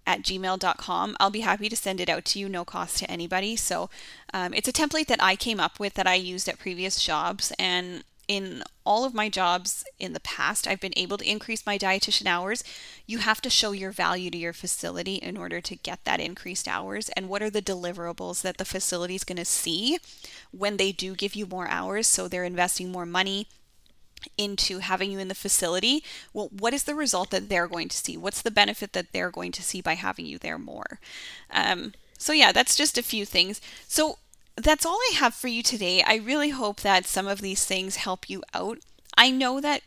at 0.06 0.22
gmail.com. 0.22 1.18
I'll 1.20 1.30
be 1.30 1.42
happy 1.42 1.70
to 1.70 1.76
send 1.76 2.00
it 2.00 2.10
out 2.10 2.26
to 2.26 2.40
you, 2.40 2.50
no 2.50 2.66
cost 2.66 2.98
to 2.98 3.12
anybody. 3.12 3.56
So 3.56 3.90
um, 4.34 4.54
it's 4.54 4.68
a 4.68 4.74
template 4.74 5.08
that 5.08 5.24
I 5.24 5.36
came 5.36 5.60
up 5.60 5.80
with 5.80 5.94
that 5.96 6.08
I 6.08 6.16
used 6.16 6.48
at 6.48 6.60
previous 6.60 7.04
jobs. 7.04 7.52
And 7.58 8.04
in 8.28 8.64
all 8.86 9.06
of 9.06 9.14
my 9.14 9.30
jobs 9.30 9.84
in 10.00 10.14
the 10.14 10.20
past, 10.20 10.68
I've 10.68 10.80
been 10.80 10.94
able 10.96 11.18
to 11.18 11.30
increase 11.30 11.66
my 11.66 11.78
dietitian 11.78 12.26
hours. 12.26 12.64
You 13.06 13.20
have 13.20 13.42
to 13.42 13.50
show 13.50 13.72
your 13.72 13.92
value 13.92 14.30
to 14.32 14.38
your 14.38 14.54
facility 14.54 15.16
in 15.16 15.38
order 15.38 15.60
to 15.62 15.76
get 15.76 16.04
that 16.06 16.20
increased 16.20 16.68
hours. 16.68 17.10
And 17.10 17.28
what 17.28 17.42
are 17.42 17.50
the 17.50 17.62
deliverables 17.62 18.42
that 18.42 18.58
the 18.58 18.66
facility 18.66 19.16
is 19.16 19.24
going 19.24 19.38
to 19.38 19.46
see 19.46 20.00
when 20.52 20.78
they 20.78 20.92
do 20.92 21.16
give 21.16 21.36
you 21.36 21.46
more 21.46 21.68
hours? 21.68 22.08
So 22.08 22.28
they're 22.28 22.44
investing 22.44 22.92
more 22.92 23.06
money 23.06 23.48
into 24.38 24.80
having 24.80 25.12
you 25.12 25.20
in 25.20 25.28
the 25.28 25.36
facility. 25.36 26.04
Well, 26.34 26.50
what 26.58 26.74
is 26.74 26.84
the 26.84 26.96
result 26.96 27.30
that 27.32 27.50
they're 27.50 27.68
going 27.68 27.90
to 27.90 27.98
see? 27.98 28.18
What's 28.18 28.42
the 28.42 28.52
benefit 28.52 28.94
that 28.94 29.12
they're 29.12 29.32
going 29.32 29.52
to 29.54 29.64
see 29.64 29.82
by 29.82 29.96
having 29.96 30.26
you 30.26 30.38
there 30.38 30.58
more? 30.58 31.00
Um, 31.52 31.94
so, 32.18 32.34
yeah, 32.34 32.52
that's 32.52 32.76
just 32.76 32.98
a 32.98 33.04
few 33.04 33.26
things. 33.26 33.62
So, 33.88 34.18
that's 34.56 34.86
all 34.86 35.00
I 35.12 35.14
have 35.16 35.34
for 35.34 35.48
you 35.48 35.64
today. 35.64 36.04
I 36.04 36.16
really 36.16 36.50
hope 36.50 36.82
that 36.82 37.06
some 37.06 37.28
of 37.28 37.42
these 37.42 37.66
things 37.66 37.98
help 37.98 38.30
you 38.30 38.44
out. 38.54 38.80
I 39.18 39.32
know 39.32 39.60
that 39.60 39.82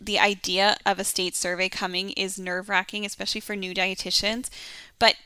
the 0.00 0.18
idea 0.18 0.76
of 0.84 0.98
a 0.98 1.04
state 1.04 1.34
survey 1.34 1.68
coming 1.68 2.10
is 2.10 2.38
nerve 2.38 2.68
wracking, 2.68 3.06
especially 3.06 3.40
for 3.40 3.56
new 3.56 3.74
dietitians, 3.74 4.50
but 4.98 5.16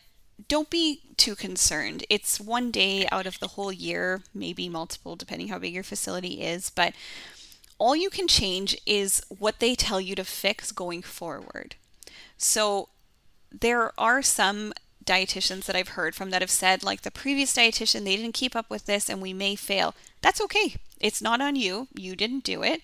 don't 0.49 0.71
be 0.71 1.01
too 1.17 1.35
concerned. 1.35 2.05
It's 2.11 2.39
one 2.39 2.71
day 2.71 3.07
out 3.11 3.27
of 3.27 3.39
the 3.41 3.49
whole 3.49 3.73
year, 3.73 4.23
maybe 4.35 4.69
multiple, 4.69 5.17
depending 5.17 5.49
how 5.49 5.59
big 5.59 5.73
your 5.73 5.83
facility 5.83 6.43
is, 6.43 6.71
but 6.71 6.93
all 7.79 7.95
you 7.95 8.11
can 8.11 8.29
change 8.29 8.77
is 8.87 9.23
what 9.29 9.61
they 9.61 9.75
tell 9.75 10.01
you 10.01 10.15
to 10.15 10.25
fix 10.25 10.73
going 10.73 11.03
forward. 11.03 11.75
So 12.39 12.89
there 13.53 13.93
are 13.99 14.23
some 14.23 14.73
dietitians 15.05 15.65
that 15.67 15.77
I've 15.77 15.91
heard 15.91 16.15
from 16.15 16.31
that 16.31 16.43
have 16.43 16.51
said, 16.51 16.83
like 16.83 17.03
the 17.03 17.11
previous 17.11 17.55
dietitian, 17.55 18.05
they 18.05 18.17
didn't 18.17 18.35
keep 18.35 18.57
up 18.57 18.69
with 18.69 18.87
this 18.87 19.09
and 19.09 19.23
we 19.23 19.33
may 19.33 19.55
fail. 19.55 19.95
That's 20.21 20.41
okay. 20.41 20.75
It's 21.01 21.23
not 21.23 21.41
on 21.41 21.57
you. 21.57 21.89
You 21.95 22.17
didn't 22.17 22.45
do 22.45 22.63
it. 22.63 22.83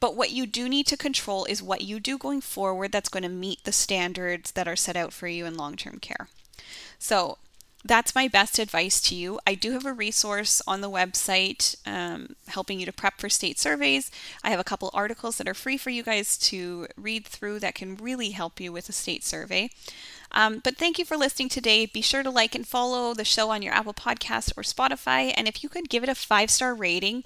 But 0.00 0.16
what 0.16 0.30
you 0.30 0.46
do 0.46 0.68
need 0.68 0.86
to 0.86 0.96
control 0.96 1.44
is 1.44 1.62
what 1.62 1.82
you 1.82 2.00
do 2.00 2.16
going 2.16 2.40
forward 2.40 2.90
that's 2.90 3.10
going 3.10 3.22
to 3.22 3.28
meet 3.28 3.64
the 3.64 3.72
standards 3.72 4.52
that 4.52 4.66
are 4.66 4.76
set 4.76 4.96
out 4.96 5.12
for 5.12 5.28
you 5.28 5.44
in 5.44 5.56
long 5.56 5.76
term 5.76 5.98
care. 5.98 6.28
So, 6.98 7.38
that's 7.84 8.14
my 8.14 8.28
best 8.28 8.58
advice 8.58 9.00
to 9.02 9.14
you. 9.14 9.40
I 9.46 9.54
do 9.54 9.72
have 9.72 9.86
a 9.86 9.92
resource 9.92 10.60
on 10.66 10.82
the 10.82 10.90
website 10.90 11.76
um, 11.86 12.36
helping 12.48 12.78
you 12.78 12.86
to 12.86 12.92
prep 12.92 13.18
for 13.18 13.30
state 13.30 13.58
surveys. 13.58 14.10
I 14.44 14.50
have 14.50 14.60
a 14.60 14.64
couple 14.64 14.90
articles 14.92 15.38
that 15.38 15.48
are 15.48 15.54
free 15.54 15.78
for 15.78 15.90
you 15.90 16.02
guys 16.02 16.36
to 16.38 16.88
read 16.96 17.26
through 17.26 17.60
that 17.60 17.74
can 17.74 17.96
really 17.96 18.30
help 18.30 18.60
you 18.60 18.70
with 18.70 18.88
a 18.88 18.92
state 18.92 19.24
survey. 19.24 19.70
Um, 20.32 20.60
but 20.62 20.76
thank 20.76 20.98
you 20.98 21.04
for 21.04 21.16
listening 21.16 21.48
today. 21.48 21.86
Be 21.86 22.02
sure 22.02 22.22
to 22.22 22.30
like 22.30 22.54
and 22.54 22.66
follow 22.66 23.14
the 23.14 23.24
show 23.24 23.50
on 23.50 23.62
your 23.62 23.74
Apple 23.74 23.94
Podcast 23.94 24.52
or 24.56 24.62
Spotify. 24.62 25.32
And 25.36 25.48
if 25.48 25.62
you 25.62 25.68
could 25.68 25.88
give 25.88 26.02
it 26.02 26.08
a 26.08 26.14
five 26.14 26.50
star 26.50 26.74
rating, 26.74 27.24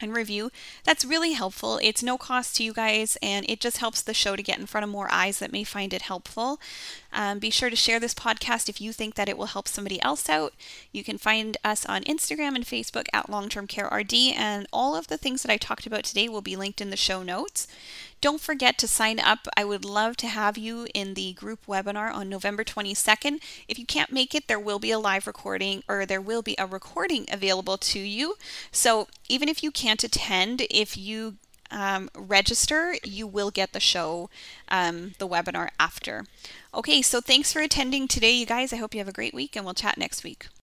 and 0.00 0.14
review. 0.14 0.50
That's 0.84 1.04
really 1.04 1.32
helpful. 1.32 1.78
It's 1.82 2.02
no 2.02 2.18
cost 2.18 2.56
to 2.56 2.64
you 2.64 2.72
guys, 2.72 3.16
and 3.22 3.48
it 3.48 3.60
just 3.60 3.78
helps 3.78 4.02
the 4.02 4.14
show 4.14 4.36
to 4.36 4.42
get 4.42 4.58
in 4.58 4.66
front 4.66 4.84
of 4.84 4.90
more 4.90 5.08
eyes 5.10 5.38
that 5.38 5.52
may 5.52 5.64
find 5.64 5.92
it 5.92 6.02
helpful. 6.02 6.60
Um, 7.12 7.38
be 7.38 7.50
sure 7.50 7.70
to 7.70 7.76
share 7.76 7.98
this 7.98 8.14
podcast 8.14 8.68
if 8.68 8.80
you 8.80 8.92
think 8.92 9.14
that 9.14 9.28
it 9.28 9.38
will 9.38 9.46
help 9.46 9.68
somebody 9.68 10.00
else 10.02 10.28
out. 10.28 10.52
You 10.92 11.02
can 11.02 11.18
find 11.18 11.56
us 11.64 11.86
on 11.86 12.04
Instagram 12.04 12.54
and 12.54 12.64
Facebook 12.64 13.06
at 13.12 13.30
Long 13.30 13.48
Term 13.48 13.66
Care 13.66 13.88
RD, 13.92 14.14
and 14.36 14.66
all 14.72 14.94
of 14.94 15.06
the 15.08 15.18
things 15.18 15.42
that 15.42 15.52
I 15.52 15.56
talked 15.56 15.86
about 15.86 16.04
today 16.04 16.28
will 16.28 16.42
be 16.42 16.56
linked 16.56 16.80
in 16.80 16.90
the 16.90 16.96
show 16.96 17.22
notes. 17.22 17.66
Don't 18.26 18.40
forget 18.40 18.76
to 18.78 18.88
sign 18.88 19.20
up. 19.20 19.46
I 19.56 19.64
would 19.64 19.84
love 19.84 20.16
to 20.16 20.26
have 20.26 20.58
you 20.58 20.88
in 20.92 21.14
the 21.14 21.32
group 21.34 21.64
webinar 21.66 22.12
on 22.12 22.28
November 22.28 22.64
22nd. 22.64 23.40
If 23.68 23.78
you 23.78 23.86
can't 23.86 24.10
make 24.10 24.34
it, 24.34 24.48
there 24.48 24.58
will 24.58 24.80
be 24.80 24.90
a 24.90 24.98
live 24.98 25.28
recording 25.28 25.84
or 25.88 26.04
there 26.04 26.20
will 26.20 26.42
be 26.42 26.56
a 26.58 26.66
recording 26.66 27.26
available 27.30 27.78
to 27.78 28.00
you. 28.00 28.34
So 28.72 29.06
even 29.28 29.48
if 29.48 29.62
you 29.62 29.70
can't 29.70 30.02
attend, 30.02 30.66
if 30.70 30.96
you 30.96 31.36
um, 31.70 32.10
register, 32.16 32.96
you 33.04 33.28
will 33.28 33.52
get 33.52 33.72
the 33.72 33.78
show, 33.78 34.28
um, 34.68 35.14
the 35.20 35.28
webinar 35.28 35.68
after. 35.78 36.24
Okay, 36.74 37.02
so 37.02 37.20
thanks 37.20 37.52
for 37.52 37.60
attending 37.60 38.08
today, 38.08 38.32
you 38.32 38.44
guys. 38.44 38.72
I 38.72 38.78
hope 38.78 38.92
you 38.92 38.98
have 38.98 39.06
a 39.06 39.12
great 39.12 39.34
week 39.34 39.54
and 39.54 39.64
we'll 39.64 39.72
chat 39.72 39.98
next 39.98 40.24
week. 40.24 40.48